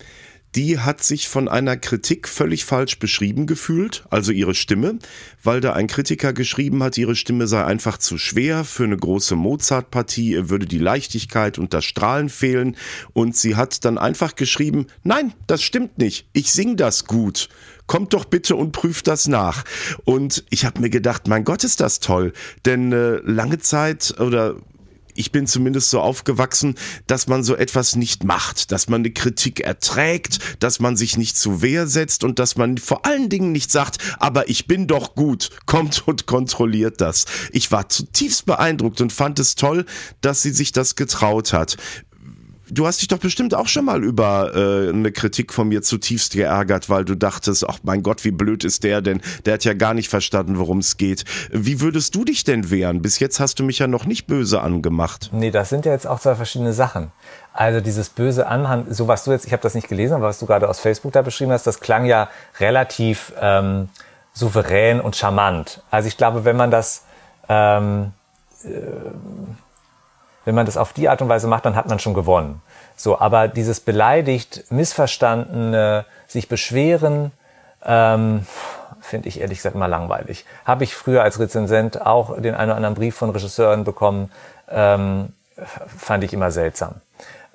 die 0.56 0.80
hat 0.80 1.04
sich 1.04 1.28
von 1.28 1.48
einer 1.48 1.76
Kritik 1.76 2.28
völlig 2.28 2.64
falsch 2.66 2.98
beschrieben 2.98 3.46
gefühlt, 3.46 4.06
also 4.10 4.32
ihre 4.32 4.56
Stimme, 4.56 5.00
weil 5.44 5.60
da 5.60 5.74
ein 5.74 5.88
Kritiker 5.88 6.32
geschrieben 6.32 6.82
hat, 6.82 6.98
ihre 6.98 7.16
Stimme 7.16 7.48
sei 7.48 7.64
einfach 7.64 7.98
zu 7.98 8.18
schwer 8.18 8.64
für 8.64 8.86
eine 8.86 8.98
große 8.98 9.36
Mozart-Partie, 9.36 10.50
würde 10.50 10.66
die 10.66 10.78
Leichtigkeit 10.78 11.60
und 11.60 11.74
das 11.74 11.84
Strahlen 11.84 12.30
fehlen 12.30 12.78
und 13.14 13.36
sie 13.36 13.56
hat 13.56 13.84
dann 13.84 13.98
einfach 13.98 14.36
geschrieben, 14.36 14.88
nein, 15.04 15.34
das 15.48 15.62
stimmt 15.62 15.98
nicht, 15.98 16.28
ich 16.34 16.52
sing 16.52 16.78
das 16.78 17.06
gut 17.06 17.50
kommt 17.88 18.14
doch 18.14 18.26
bitte 18.26 18.56
und 18.56 18.72
prüft 18.72 19.06
das 19.06 19.28
nach. 19.28 19.64
Und 20.06 20.44
ich 20.50 20.66
habe 20.66 20.82
mir 20.82 20.90
gedacht, 20.90 21.28
mein 21.28 21.44
Gott, 21.44 21.64
ist 21.64 21.82
das 21.82 22.00
toll. 22.00 22.34
Denn 22.66 22.92
äh, 22.92 23.18
lange 23.18 23.60
Zeit 23.60 24.20
oder 24.20 24.56
ich 25.16 25.32
bin 25.32 25.48
zumindest 25.48 25.90
so 25.90 26.02
aufgewachsen, 26.02 26.76
dass 27.08 27.28
man 27.28 27.44
so 27.44 27.56
etwas 27.56 27.96
nicht 27.96 28.24
macht, 28.24 28.72
dass 28.72 28.88
man 28.90 29.02
eine 29.02 29.12
Kritik 29.12 29.62
erträgt, 29.62 30.40
dass 30.60 30.80
man 30.80 30.98
sich 30.98 31.18
nicht 31.18 31.38
zu 31.38 31.62
Wehr 31.62 31.88
setzt 31.88 32.24
und 32.24 32.38
dass 32.38 32.58
man 32.58 32.78
vor 32.78 33.06
allen 33.06 33.30
Dingen 33.30 33.52
nicht 33.52 33.72
sagt, 33.72 33.98
aber 34.20 34.50
ich 34.50 34.68
bin 34.68 34.88
doch 34.88 35.16
gut, 35.16 35.50
kommt 35.66 36.08
und 36.08 36.26
kontrolliert 36.26 37.02
das. 37.02 37.26
Ich 37.52 37.72
war 37.72 37.90
zutiefst 37.90 38.46
beeindruckt 38.46 39.02
und 39.02 39.14
fand 39.14 39.40
es 39.40 39.56
toll, 39.56 39.86
dass 40.22 40.42
sie 40.42 40.52
sich 40.52 40.72
das 40.72 40.96
getraut 40.96 41.54
hat. 41.54 41.78
Du 42.70 42.88
hast 42.88 43.02
dich 43.02 43.08
doch 43.08 43.20
bestimmt 43.20 43.54
auch 43.54 43.68
schon 43.68 43.86
mal 43.86 44.04
über 44.04 44.56
äh, 44.56 44.90
eine 44.90 45.12
Kritik 45.12 45.54
von 45.54 45.68
mir 45.68 45.82
zutiefst 45.84 46.34
geärgert, 46.34 46.90
weil 46.90 47.06
du 47.06 47.16
dachtest, 47.16 47.68
ach 47.70 47.80
mein 47.84 48.02
Gott, 48.02 48.24
wie 48.26 48.32
blöd 48.32 48.64
ist 48.64 48.84
der 48.84 49.02
denn? 49.02 49.22
Der 49.46 49.56
hat 49.56 49.66
ja 49.66 49.74
gar 49.74 49.94
nicht 49.94 50.10
verstanden, 50.10 50.58
worum 50.58 50.80
es 50.80 50.98
geht. 50.98 51.26
Wie 51.52 51.80
würdest 51.80 52.16
du 52.16 52.26
dich 52.26 52.44
denn 52.44 52.72
wehren? 52.72 53.02
Bis 53.02 53.20
jetzt 53.20 53.40
hast 53.40 53.60
du 53.60 53.64
mich 53.64 53.80
ja 53.80 53.88
noch 53.88 54.06
nicht 54.06 54.26
böse 54.26 54.62
angemacht. 54.62 55.30
Nee, 55.32 55.52
das 55.52 55.70
sind 55.70 55.86
ja 55.86 55.92
jetzt 55.92 56.08
auch 56.08 56.20
zwei 56.20 56.36
verschiedene 56.36 56.74
Sachen. 56.74 57.12
Also 57.54 57.82
dieses 57.82 58.10
böse 58.10 58.48
Anhand, 58.48 58.94
so 58.94 59.08
was 59.08 59.24
du 59.24 59.32
jetzt, 59.32 59.46
ich 59.46 59.54
habe 59.54 59.62
das 59.62 59.76
nicht 59.76 59.88
gelesen, 59.88 60.16
aber 60.16 60.26
was 60.26 60.40
du 60.40 60.46
gerade 60.46 60.68
aus 60.68 60.80
Facebook 60.80 61.14
da 61.14 61.22
beschrieben 61.22 61.52
hast, 61.52 61.68
das 61.68 61.80
klang 61.80 62.06
ja 62.06 62.30
relativ 62.60 63.32
ähm, 63.40 63.90
souverän 64.34 65.00
und 65.02 65.16
charmant. 65.16 65.82
Also 65.92 66.08
ich 66.08 66.18
glaube, 66.18 66.46
wenn 66.46 66.58
man 66.58 66.72
das 66.72 67.04
ähm, 67.48 68.12
äh, 68.64 68.70
wenn 70.46 70.56
man 70.56 70.66
das 70.66 70.78
auf 70.78 70.94
die 70.94 71.10
Art 71.10 71.22
und 71.22 71.30
Weise 71.30 71.48
macht, 71.48 71.66
dann 71.66 71.76
hat 71.76 71.88
man 71.88 72.00
schon 72.00 72.14
gewonnen. 72.14 72.62
So, 72.96 73.20
aber 73.20 73.48
dieses 73.48 73.80
beleidigt, 73.80 74.66
missverstandene, 74.70 76.06
sich 76.28 76.48
beschweren, 76.48 77.32
ähm, 77.84 78.46
finde 79.02 79.28
ich 79.28 79.42
ehrlich 79.42 79.60
gesagt 79.60 79.76
mal 79.76 79.88
langweilig. 79.88 80.46
Habe 80.66 80.84
ich 80.84 80.96
früher 80.96 81.24
als 81.24 81.40
Rezensent 81.40 82.02
auch 82.02 82.40
den 82.40 82.56
einen 82.56 82.70
oder 82.70 82.78
anderen 82.78 82.96
Brief 82.96 83.16
von 83.16 83.30
Regisseuren 83.32 83.84
bekommen, 83.84 84.32
ähm, 84.70 85.34
fand 85.98 86.24
ich 86.24 86.34
immer 86.34 86.52
seltsam. 86.52 86.96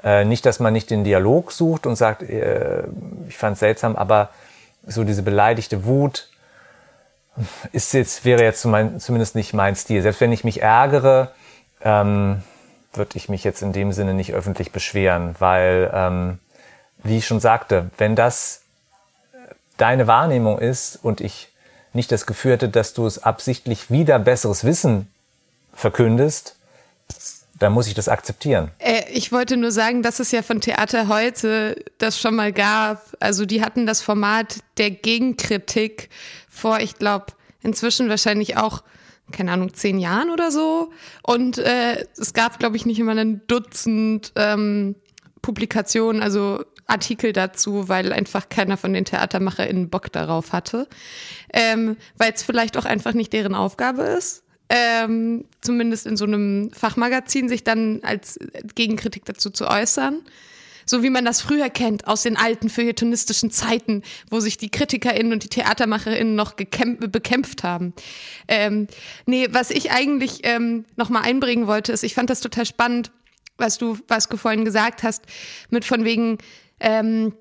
Äh, 0.03 0.25
nicht, 0.25 0.47
dass 0.47 0.61
man 0.61 0.73
nicht 0.73 0.91
den 0.91 1.05
Dialog 1.05 1.53
sucht 1.53 1.87
und 1.87 1.97
sagt, 1.97 2.23
äh, 2.23 2.85
ich 3.29 3.37
fand 3.37 3.55
es 3.55 3.61
seltsam, 3.61 3.97
aber 3.97 4.31
so 4.87 5.05
diese 5.05 5.23
beleidigte 5.23 5.85
Wut 5.85 6.29
ist 7.73 7.93
jetzt, 7.93 8.25
wäre 8.25 8.43
jetzt 8.43 8.63
zumindest 8.63 9.35
nicht 9.35 9.53
mein 9.55 9.77
Stil. 9.77 10.03
Selbst 10.03 10.21
wenn 10.21 10.33
ich 10.33 10.45
mich 10.45 10.63
ärgere, 10.63 11.33
ähm, 11.83 12.43
würde 12.93 13.17
ich 13.17 13.29
mich 13.29 13.45
jetzt 13.45 13.63
in 13.63 13.73
dem 13.73 13.93
Sinne 13.93 14.15
nicht 14.15 14.33
öffentlich 14.33 14.73
beschweren, 14.73 15.37
weil, 15.39 15.91
ähm, 15.95 16.39
wie 17.03 17.19
ich 17.19 17.27
schon 17.27 17.41
sagte, 17.41 17.91
wenn 17.99 18.17
das 18.17 18.63
deine 19.77 20.07
Wahrnehmung 20.07 20.59
ist 20.59 20.99
und 21.03 21.21
ich 21.21 21.49
nicht 21.93 22.13
das 22.13 22.27
Gefühl 22.27 22.53
hätte, 22.53 22.69
dass 22.69 22.95
du 22.95 23.07
es 23.07 23.23
absichtlich 23.23 23.91
wieder 23.91 24.19
besseres 24.19 24.65
Wissen 24.65 25.09
verkündest, 25.75 26.57
dann 27.59 27.73
muss 27.73 27.87
ich 27.87 27.95
das 27.95 28.09
akzeptieren. 28.09 28.71
Äh, 28.79 29.03
ich 29.11 29.33
wollte 29.33 29.57
nur 29.57 29.71
sagen, 29.71 30.03
dass 30.03 30.19
es 30.19 30.31
ja 30.33 30.43
von 30.43 30.61
Theater 30.61 31.09
heute 31.09 31.77
das 31.99 32.19
schon 32.19 32.35
mal 32.35 32.53
gab. 32.53 33.03
Also 33.21 33.45
die 33.45 33.63
hatten 33.63 33.87
das 33.87 34.01
Format 34.01 34.57
der 34.79 34.91
Gegenkritik 34.91 36.09
vor, 36.49 36.81
ich 36.81 36.97
glaube, 36.97 37.27
inzwischen 37.63 38.09
wahrscheinlich 38.09 38.57
auch, 38.57 38.83
keine 39.31 39.53
Ahnung, 39.53 39.75
zehn 39.75 39.99
Jahren 39.99 40.31
oder 40.31 40.51
so. 40.51 40.91
Und 41.23 41.59
äh, 41.59 42.05
es 42.17 42.33
gab, 42.33 42.59
glaube 42.59 42.77
ich, 42.77 42.87
nicht 42.87 42.99
immer 42.99 43.13
ein 43.13 43.43
Dutzend 43.47 44.33
ähm, 44.37 44.95
Publikationen, 45.43 46.23
also 46.23 46.65
Artikel 46.87 47.33
dazu, 47.33 47.89
weil 47.89 48.13
einfach 48.13 48.49
keiner 48.49 48.77
von 48.77 48.93
den 48.93 49.05
TheatermacherInnen 49.05 49.91
Bock 49.91 50.13
darauf 50.13 50.53
hatte. 50.53 50.89
Ähm, 51.53 51.97
weil 52.17 52.33
es 52.33 52.43
vielleicht 52.43 52.77
auch 52.77 52.85
einfach 52.85 53.15
nicht 53.15 53.33
deren 53.33 53.55
Aufgabe 53.55 54.03
ist 54.03 54.43
ähm, 54.71 55.45
zumindest 55.61 56.07
in 56.07 56.17
so 56.17 56.25
einem 56.25 56.71
Fachmagazin, 56.73 57.49
sich 57.49 57.65
dann 57.65 58.01
als 58.03 58.39
Gegenkritik 58.77 59.25
dazu 59.25 59.51
zu 59.51 59.67
äußern. 59.67 60.23
So 60.91 61.05
wie 61.05 61.11
man 61.11 61.25
das 61.25 61.41
früher 61.41 61.71
kennt 61.71 62.09
aus 62.09 62.25
den 62.25 62.37
alten 62.37 62.69
feuilletonistischen 62.69 63.53
Zeiten, 63.53 64.03
wo 64.29 64.41
sich 64.41 64.59
die 64.59 64.71
KritikerInnen 64.71 65.33
und 65.33 65.45
die 65.45 65.49
TheatermacherInnen 65.49 66.35
noch 66.35 66.55
bekämpft 66.55 67.63
haben. 67.63 67.95
Ähm, 68.49 68.89
nee, 69.25 69.47
was 69.53 69.71
ich 69.71 69.93
eigentlich 69.93 70.41
ähm, 70.43 70.85
nochmal 70.97 71.23
einbringen 71.23 71.69
wollte, 71.69 71.93
ist, 71.93 72.03
ich 72.03 72.17
fand 72.17 72.29
das 72.29 72.41
total 72.41 72.67
spannend, 72.67 73.13
was 73.57 73.79
du, 73.79 73.99
was 74.09 74.29
du 74.29 74.37
vorhin 74.37 74.65
gesagt 74.65 75.05
hast, 75.05 75.23
mit 75.69 75.85
von 75.85 76.05
wegen, 76.05 76.39
ähm, 76.81 77.35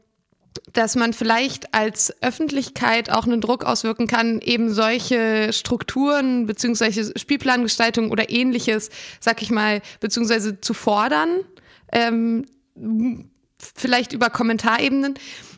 dass 0.74 0.96
man 0.96 1.14
vielleicht 1.14 1.74
als 1.74 2.14
Öffentlichkeit 2.22 3.10
auch 3.10 3.26
einen 3.26 3.42
Druck 3.42 3.66
auswirken 3.66 4.06
kann, 4.06 4.42
eben 4.42 4.72
solche 4.72 5.54
Strukturen 5.54 6.46
beziehungsweise 6.46 7.18
Spielplangestaltung 7.18 8.12
oder 8.12 8.30
ähnliches, 8.30 8.92
sag 9.20 9.42
ich 9.42 9.50
mal, 9.50 9.82
beziehungsweise 10.02 10.62
zu 10.62 10.76
fordern, 10.76 11.40
ähm, 11.92 12.46
vielleicht 13.76 14.14
über 14.14 14.30
Kommentarebenen. 14.30 15.16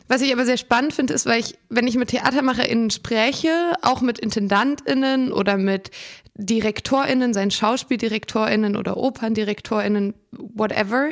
Was 0.08 0.20
ich 0.20 0.32
aber 0.32 0.44
sehr 0.44 0.56
spannend 0.56 0.92
finde, 0.92 1.14
ist, 1.14 1.26
weil 1.26 1.40
ich, 1.40 1.58
wenn 1.68 1.86
ich 1.86 1.96
mit 1.96 2.10
TheatermacherInnen 2.10 2.90
spreche, 2.90 3.74
auch 3.82 4.00
mit 4.00 4.18
IntendantInnen 4.18 5.32
oder 5.32 5.56
mit 5.56 5.90
DirektorInnen, 6.34 7.32
seien 7.32 7.50
SchauspieldirektorInnen 7.50 8.76
oder 8.76 8.96
OperndirektorInnen, 8.96 10.14
whatever, 10.32 11.10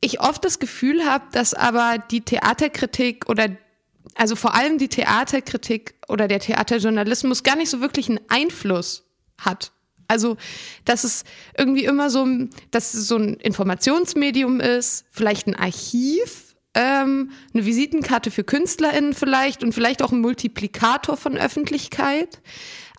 ich 0.00 0.20
oft 0.20 0.44
das 0.44 0.58
Gefühl 0.58 1.04
habe, 1.04 1.24
dass 1.32 1.54
aber 1.54 1.98
die 2.10 2.20
Theaterkritik 2.20 3.28
oder 3.28 3.48
also 4.14 4.36
vor 4.36 4.54
allem 4.54 4.78
die 4.78 4.88
Theaterkritik 4.88 5.94
oder 6.08 6.28
der 6.28 6.40
Theaterjournalismus 6.40 7.42
gar 7.42 7.56
nicht 7.56 7.70
so 7.70 7.80
wirklich 7.80 8.08
einen 8.08 8.20
Einfluss 8.28 9.04
hat. 9.38 9.72
Also, 10.08 10.36
dass 10.84 11.04
es 11.04 11.24
irgendwie 11.58 11.84
immer 11.84 12.10
so, 12.10 12.26
dass 12.70 12.94
es 12.94 13.08
so 13.08 13.16
ein 13.16 13.34
Informationsmedium 13.34 14.60
ist, 14.60 15.04
vielleicht 15.10 15.46
ein 15.46 15.56
Archiv, 15.56 16.54
ähm, 16.74 17.30
eine 17.54 17.66
Visitenkarte 17.66 18.30
für 18.30 18.44
KünstlerInnen 18.44 19.14
vielleicht 19.14 19.62
und 19.64 19.72
vielleicht 19.72 20.02
auch 20.02 20.12
ein 20.12 20.20
Multiplikator 20.20 21.16
von 21.16 21.36
Öffentlichkeit. 21.36 22.40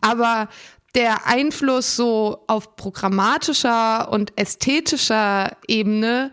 Aber 0.01 0.49
der 0.95 1.27
Einfluss 1.27 1.95
so 1.95 2.43
auf 2.47 2.75
programmatischer 2.75 4.11
und 4.11 4.33
ästhetischer 4.35 5.55
Ebene 5.67 6.31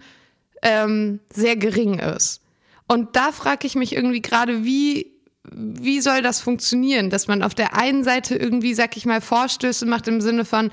ähm, 0.62 1.20
sehr 1.32 1.56
gering 1.56 1.98
ist. 1.98 2.40
Und 2.88 3.16
da 3.16 3.32
frage 3.32 3.66
ich 3.66 3.74
mich 3.74 3.94
irgendwie 3.94 4.22
gerade, 4.22 4.64
wie, 4.64 5.13
wie 5.50 6.00
soll 6.00 6.22
das 6.22 6.40
funktionieren, 6.40 7.10
dass 7.10 7.28
man 7.28 7.42
auf 7.42 7.54
der 7.54 7.76
einen 7.76 8.04
Seite 8.04 8.36
irgendwie, 8.36 8.74
sag 8.74 8.96
ich 8.96 9.06
mal, 9.06 9.20
Vorstöße 9.20 9.86
macht 9.86 10.08
im 10.08 10.20
Sinne 10.20 10.44
von, 10.44 10.70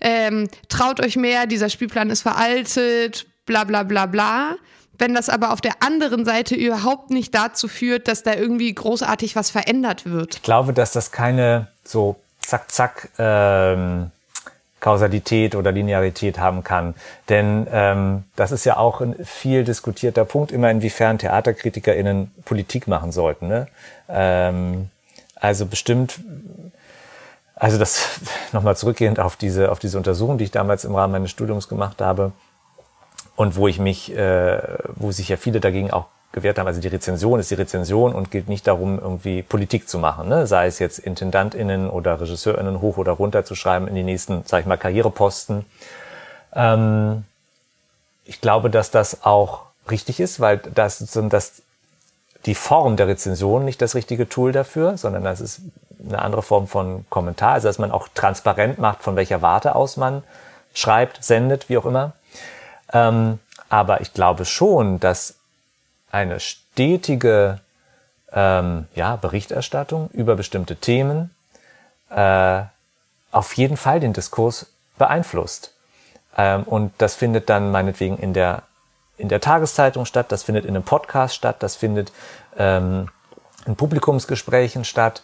ähm, 0.00 0.48
traut 0.68 1.04
euch 1.04 1.16
mehr, 1.16 1.46
dieser 1.46 1.68
Spielplan 1.68 2.10
ist 2.10 2.22
veraltet, 2.22 3.26
bla 3.46 3.64
bla 3.64 3.82
bla 3.82 4.06
bla. 4.06 4.56
Wenn 4.98 5.14
das 5.14 5.28
aber 5.28 5.52
auf 5.52 5.60
der 5.60 5.82
anderen 5.82 6.24
Seite 6.24 6.54
überhaupt 6.54 7.10
nicht 7.10 7.34
dazu 7.34 7.68
führt, 7.68 8.08
dass 8.08 8.22
da 8.22 8.34
irgendwie 8.34 8.72
großartig 8.74 9.36
was 9.36 9.50
verändert 9.50 10.06
wird. 10.06 10.36
Ich 10.36 10.42
glaube, 10.42 10.72
dass 10.72 10.92
das 10.92 11.12
keine 11.12 11.68
so 11.84 12.16
zack, 12.40 12.70
zack, 12.72 13.10
ähm, 13.18 14.10
Kausalität 14.86 15.56
oder 15.56 15.72
Linearität 15.72 16.38
haben 16.38 16.62
kann. 16.62 16.94
Denn 17.28 17.66
ähm, 17.72 18.22
das 18.36 18.52
ist 18.52 18.64
ja 18.64 18.76
auch 18.76 19.00
ein 19.00 19.16
viel 19.24 19.64
diskutierter 19.64 20.24
Punkt, 20.24 20.52
immer 20.52 20.70
inwiefern 20.70 21.18
TheaterkritikerInnen 21.18 22.30
Politik 22.44 22.86
machen 22.86 23.10
sollten. 23.10 23.48
Ne? 23.48 23.66
Ähm, 24.08 24.90
also 25.34 25.66
bestimmt, 25.66 26.20
also 27.56 27.78
das 27.78 28.20
nochmal 28.52 28.76
zurückgehend 28.76 29.18
auf 29.18 29.34
diese, 29.34 29.72
auf 29.72 29.80
diese 29.80 29.98
Untersuchung, 29.98 30.38
die 30.38 30.44
ich 30.44 30.52
damals 30.52 30.84
im 30.84 30.94
Rahmen 30.94 31.14
meines 31.14 31.32
Studiums 31.32 31.66
gemacht 31.66 32.00
habe 32.00 32.30
und 33.34 33.56
wo 33.56 33.66
ich 33.66 33.80
mich, 33.80 34.16
äh, 34.16 34.62
wo 34.94 35.10
sich 35.10 35.28
ja 35.28 35.36
viele 35.36 35.58
dagegen 35.58 35.90
auch 35.90 36.06
gewährt 36.32 36.58
haben. 36.58 36.66
Also 36.66 36.80
die 36.80 36.88
Rezension 36.88 37.40
ist 37.40 37.50
die 37.50 37.54
Rezension 37.54 38.14
und 38.14 38.30
gilt 38.30 38.48
nicht 38.48 38.66
darum, 38.66 38.98
irgendwie 38.98 39.42
Politik 39.42 39.88
zu 39.88 39.98
machen, 39.98 40.28
ne? 40.28 40.46
sei 40.46 40.66
es 40.66 40.78
jetzt 40.78 40.98
IntendantInnen 40.98 41.88
oder 41.88 42.20
RegisseurInnen 42.20 42.80
hoch 42.80 42.98
oder 42.98 43.12
runter 43.12 43.44
zu 43.44 43.54
schreiben 43.54 43.88
in 43.88 43.94
die 43.94 44.02
nächsten, 44.02 44.42
sag 44.44 44.60
ich 44.60 44.66
mal, 44.66 44.76
Karriereposten. 44.76 45.64
Ähm, 46.54 47.24
ich 48.24 48.40
glaube, 48.40 48.70
dass 48.70 48.90
das 48.90 49.24
auch 49.24 49.62
richtig 49.90 50.20
ist, 50.20 50.40
weil 50.40 50.58
das, 50.58 50.98
das 51.30 51.62
die 52.44 52.54
Form 52.54 52.96
der 52.96 53.08
Rezension 53.08 53.64
nicht 53.64 53.80
das 53.82 53.94
richtige 53.94 54.28
Tool 54.28 54.52
dafür, 54.52 54.96
sondern 54.96 55.24
das 55.24 55.40
ist 55.40 55.60
eine 56.06 56.20
andere 56.20 56.42
Form 56.42 56.68
von 56.68 57.04
Kommentar, 57.10 57.52
also 57.54 57.68
dass 57.68 57.78
man 57.78 57.90
auch 57.90 58.08
transparent 58.14 58.78
macht, 58.78 59.02
von 59.02 59.16
welcher 59.16 59.42
Warte 59.42 59.74
aus 59.74 59.96
man 59.96 60.22
schreibt, 60.74 61.24
sendet, 61.24 61.68
wie 61.68 61.78
auch 61.78 61.86
immer. 61.86 62.12
Ähm, 62.92 63.38
aber 63.68 64.00
ich 64.00 64.12
glaube 64.12 64.44
schon, 64.44 65.00
dass 65.00 65.34
eine 66.10 66.40
stetige 66.40 67.60
ähm, 68.32 68.86
ja, 68.94 69.16
Berichterstattung 69.16 70.10
über 70.10 70.36
bestimmte 70.36 70.76
Themen 70.76 71.34
äh, 72.10 72.62
auf 73.32 73.52
jeden 73.54 73.76
Fall 73.76 74.00
den 74.00 74.12
Diskurs 74.12 74.66
beeinflusst. 74.98 75.74
Ähm, 76.36 76.62
und 76.64 76.92
das 76.98 77.14
findet 77.14 77.48
dann 77.48 77.70
meinetwegen 77.70 78.18
in 78.18 78.32
der, 78.32 78.62
in 79.18 79.28
der 79.28 79.40
Tageszeitung 79.40 80.06
statt, 80.06 80.32
das 80.32 80.42
findet 80.42 80.64
in 80.64 80.76
einem 80.76 80.84
Podcast 80.84 81.34
statt, 81.34 81.56
das 81.60 81.76
findet 81.76 82.12
ähm, 82.56 83.08
in 83.66 83.76
Publikumsgesprächen 83.76 84.84
statt, 84.84 85.22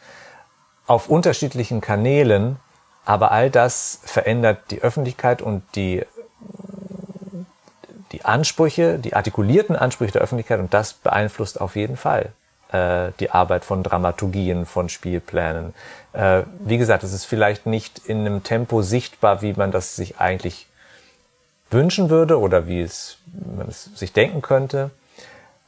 auf 0.86 1.08
unterschiedlichen 1.08 1.80
Kanälen, 1.80 2.56
aber 3.04 3.30
all 3.30 3.50
das 3.50 4.00
verändert 4.04 4.70
die 4.70 4.82
Öffentlichkeit 4.82 5.42
und 5.42 5.62
die 5.74 6.04
die 8.12 8.24
Ansprüche, 8.24 8.98
die 8.98 9.14
artikulierten 9.14 9.76
Ansprüche 9.76 10.12
der 10.12 10.22
Öffentlichkeit 10.22 10.60
und 10.60 10.72
das 10.72 10.92
beeinflusst 10.92 11.60
auf 11.60 11.76
jeden 11.76 11.96
Fall 11.96 12.32
äh, 12.72 13.12
die 13.20 13.30
Arbeit 13.30 13.64
von 13.64 13.82
Dramaturgien, 13.82 14.66
von 14.66 14.88
Spielplänen. 14.88 15.74
Äh, 16.12 16.42
wie 16.60 16.78
gesagt, 16.78 17.04
es 17.04 17.12
ist 17.12 17.24
vielleicht 17.24 17.66
nicht 17.66 17.98
in 18.06 18.20
einem 18.20 18.42
Tempo 18.42 18.82
sichtbar, 18.82 19.42
wie 19.42 19.54
man 19.54 19.70
das 19.70 19.96
sich 19.96 20.18
eigentlich 20.18 20.66
wünschen 21.70 22.10
würde 22.10 22.38
oder 22.38 22.66
wie 22.66 22.80
es 22.80 23.16
man 23.56 23.68
es 23.68 23.84
sich 23.94 24.12
denken 24.12 24.42
könnte. 24.42 24.90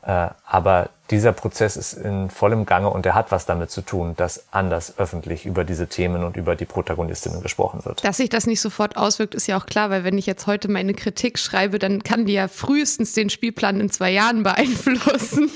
Äh, 0.06 0.28
aber 0.46 0.90
dieser 1.10 1.32
Prozess 1.32 1.76
ist 1.76 1.94
in 1.94 2.30
vollem 2.30 2.66
Gange 2.66 2.88
und 2.88 3.06
er 3.06 3.14
hat 3.14 3.30
was 3.30 3.46
damit 3.46 3.70
zu 3.70 3.82
tun, 3.82 4.14
dass 4.16 4.44
anders 4.50 4.94
öffentlich 4.98 5.46
über 5.46 5.64
diese 5.64 5.86
Themen 5.86 6.24
und 6.24 6.36
über 6.36 6.56
die 6.56 6.64
Protagonistinnen 6.64 7.42
gesprochen 7.42 7.84
wird. 7.84 8.04
Dass 8.04 8.18
sich 8.18 8.28
das 8.28 8.46
nicht 8.46 8.60
sofort 8.60 8.96
auswirkt, 8.96 9.34
ist 9.34 9.46
ja 9.46 9.56
auch 9.58 9.66
klar, 9.66 9.90
weil 9.90 10.04
wenn 10.04 10.16
ich 10.18 10.26
jetzt 10.26 10.46
heute 10.46 10.70
meine 10.70 10.94
Kritik 10.94 11.38
schreibe, 11.38 11.78
dann 11.78 12.02
kann 12.02 12.26
die 12.26 12.34
ja 12.34 12.48
frühestens 12.48 13.12
den 13.12 13.30
Spielplan 13.30 13.80
in 13.80 13.90
zwei 13.90 14.10
Jahren 14.10 14.42
beeinflussen. 14.42 15.50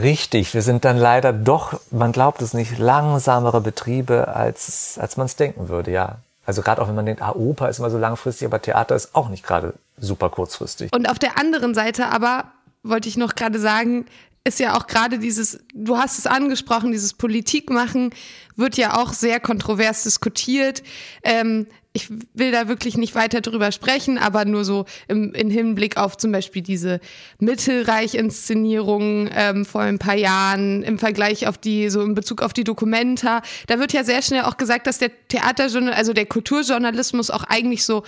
Richtig, 0.00 0.52
wir 0.52 0.62
sind 0.62 0.84
dann 0.84 0.98
leider 0.98 1.32
doch, 1.32 1.80
man 1.90 2.12
glaubt 2.12 2.42
es 2.42 2.54
nicht, 2.54 2.78
langsamere 2.78 3.60
Betriebe, 3.60 4.28
als, 4.28 4.98
als 5.00 5.16
man 5.16 5.26
es 5.26 5.36
denken 5.36 5.68
würde, 5.68 5.90
ja. 5.90 6.16
Also 6.46 6.62
gerade 6.62 6.80
auch 6.80 6.88
wenn 6.88 6.94
man 6.94 7.06
denkt, 7.06 7.22
ah, 7.22 7.32
Oper 7.32 7.68
ist 7.68 7.78
immer 7.78 7.90
so 7.90 7.98
langfristig, 7.98 8.46
aber 8.46 8.62
Theater 8.62 8.94
ist 8.94 9.14
auch 9.14 9.28
nicht 9.28 9.44
gerade 9.44 9.74
super 9.98 10.30
kurzfristig. 10.30 10.92
Und 10.92 11.10
auf 11.10 11.18
der 11.18 11.38
anderen 11.38 11.74
Seite 11.74 12.06
aber 12.08 12.44
wollte 12.88 13.08
ich 13.08 13.16
noch 13.16 13.34
gerade 13.34 13.58
sagen, 13.58 14.06
ist 14.44 14.60
ja 14.60 14.76
auch 14.76 14.86
gerade 14.86 15.18
dieses, 15.18 15.58
du 15.74 15.98
hast 15.98 16.18
es 16.18 16.26
angesprochen, 16.26 16.92
dieses 16.92 17.14
Politikmachen 17.14 18.10
wird 18.54 18.76
ja 18.76 18.96
auch 18.96 19.12
sehr 19.12 19.40
kontrovers 19.40 20.04
diskutiert. 20.04 20.82
Ähm, 21.24 21.66
ich 21.96 22.10
will 22.34 22.52
da 22.52 22.68
wirklich 22.68 22.98
nicht 22.98 23.14
weiter 23.14 23.40
drüber 23.40 23.72
sprechen, 23.72 24.18
aber 24.18 24.44
nur 24.44 24.66
so 24.66 24.84
im, 25.08 25.32
im 25.32 25.50
Hinblick 25.50 25.96
auf 25.96 26.18
zum 26.18 26.30
Beispiel 26.30 26.60
diese 26.60 27.00
Mittelreich-Inszenierung 27.38 29.30
ähm, 29.34 29.64
vor 29.64 29.80
ein 29.80 29.98
paar 29.98 30.14
Jahren 30.14 30.82
im 30.82 30.98
Vergleich 30.98 31.48
auf 31.48 31.56
die, 31.56 31.88
so 31.88 32.02
in 32.02 32.14
Bezug 32.14 32.42
auf 32.42 32.52
die 32.52 32.64
Dokumenta. 32.64 33.40
Da 33.66 33.78
wird 33.78 33.94
ja 33.94 34.04
sehr 34.04 34.20
schnell 34.20 34.42
auch 34.42 34.58
gesagt, 34.58 34.86
dass 34.86 34.98
der 34.98 35.10
Theaterjournal, 35.28 35.94
also 35.94 36.12
der 36.12 36.26
Kulturjournalismus 36.26 37.30
auch 37.30 37.44
eigentlich 37.44 37.84
so 37.84 38.02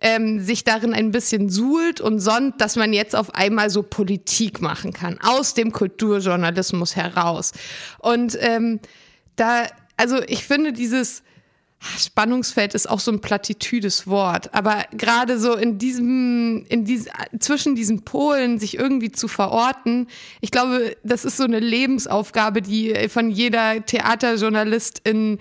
ähm, 0.00 0.40
sich 0.40 0.64
darin 0.64 0.94
ein 0.94 1.10
bisschen 1.10 1.50
suhlt 1.50 2.00
und 2.00 2.20
sonnt, 2.20 2.60
dass 2.60 2.76
man 2.76 2.92
jetzt 2.92 3.16
auf 3.16 3.34
einmal 3.34 3.70
so 3.70 3.82
Politik 3.82 4.60
machen 4.60 4.92
kann, 4.92 5.18
aus 5.22 5.54
dem 5.54 5.72
Kulturjournalismus 5.72 6.96
heraus. 6.96 7.52
Und 7.98 8.36
ähm, 8.40 8.80
da, 9.36 9.66
also 9.96 10.20
ich 10.26 10.44
finde 10.44 10.72
dieses 10.72 11.22
Spannungsfeld 11.80 12.74
ist 12.74 12.90
auch 12.90 12.98
so 12.98 13.12
ein 13.12 13.20
plattitüdes 13.20 14.08
Wort, 14.08 14.52
aber 14.52 14.84
gerade 14.96 15.38
so 15.38 15.54
in 15.54 15.78
diesem, 15.78 16.64
in 16.68 16.84
diesem, 16.84 17.12
zwischen 17.38 17.76
diesen 17.76 18.04
Polen 18.04 18.58
sich 18.58 18.76
irgendwie 18.76 19.12
zu 19.12 19.28
verorten, 19.28 20.08
ich 20.40 20.50
glaube, 20.50 20.96
das 21.04 21.24
ist 21.24 21.36
so 21.36 21.44
eine 21.44 21.60
Lebensaufgabe, 21.60 22.62
die 22.62 23.08
von 23.08 23.30
jeder 23.30 23.84
Theaterjournalistin 23.86 25.38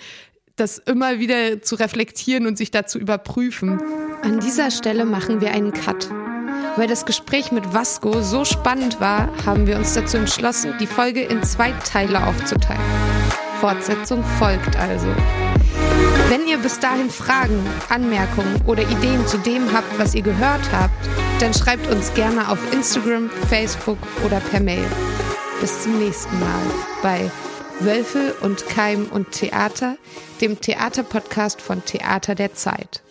das 0.57 0.79
immer 0.79 1.19
wieder 1.19 1.61
zu 1.61 1.75
reflektieren 1.75 2.47
und 2.47 2.57
sich 2.57 2.71
da 2.71 2.85
zu 2.85 2.99
überprüfen. 2.99 3.81
An 4.23 4.39
dieser 4.39 4.71
Stelle 4.71 5.05
machen 5.05 5.39
wir 5.39 5.51
einen 5.51 5.71
Cut. 5.71 6.09
Weil 6.75 6.87
das 6.87 7.05
Gespräch 7.05 7.51
mit 7.51 7.73
Vasco 7.73 8.21
so 8.21 8.43
spannend 8.43 8.99
war, 8.99 9.29
haben 9.45 9.67
wir 9.67 9.77
uns 9.77 9.93
dazu 9.93 10.17
entschlossen, 10.17 10.73
die 10.79 10.87
Folge 10.87 11.21
in 11.21 11.41
zwei 11.43 11.71
Teile 11.71 12.25
aufzuteilen. 12.25 12.81
Fortsetzung 13.59 14.23
folgt 14.37 14.75
also. 14.75 15.07
Wenn 16.29 16.45
ihr 16.47 16.57
bis 16.57 16.79
dahin 16.79 17.09
Fragen, 17.09 17.65
Anmerkungen 17.89 18.61
oder 18.65 18.83
Ideen 18.83 19.25
zu 19.27 19.37
dem 19.37 19.71
habt, 19.73 19.97
was 19.97 20.13
ihr 20.13 20.21
gehört 20.21 20.71
habt, 20.71 21.09
dann 21.39 21.53
schreibt 21.53 21.87
uns 21.87 22.13
gerne 22.13 22.49
auf 22.49 22.59
Instagram, 22.73 23.29
Facebook 23.49 23.97
oder 24.25 24.39
per 24.39 24.59
Mail. 24.59 24.85
Bis 25.61 25.83
zum 25.83 25.97
nächsten 25.97 26.39
Mal 26.39 26.61
bei 27.01 27.31
Wölfe 27.79 28.33
und 28.41 28.67
Keim 28.67 29.05
und 29.05 29.31
Theater, 29.33 29.97
dem 30.41 30.59
Theaterpodcast 30.59 31.61
von 31.61 31.85
Theater 31.85 32.33
der 32.33 32.53
Zeit. 32.53 33.03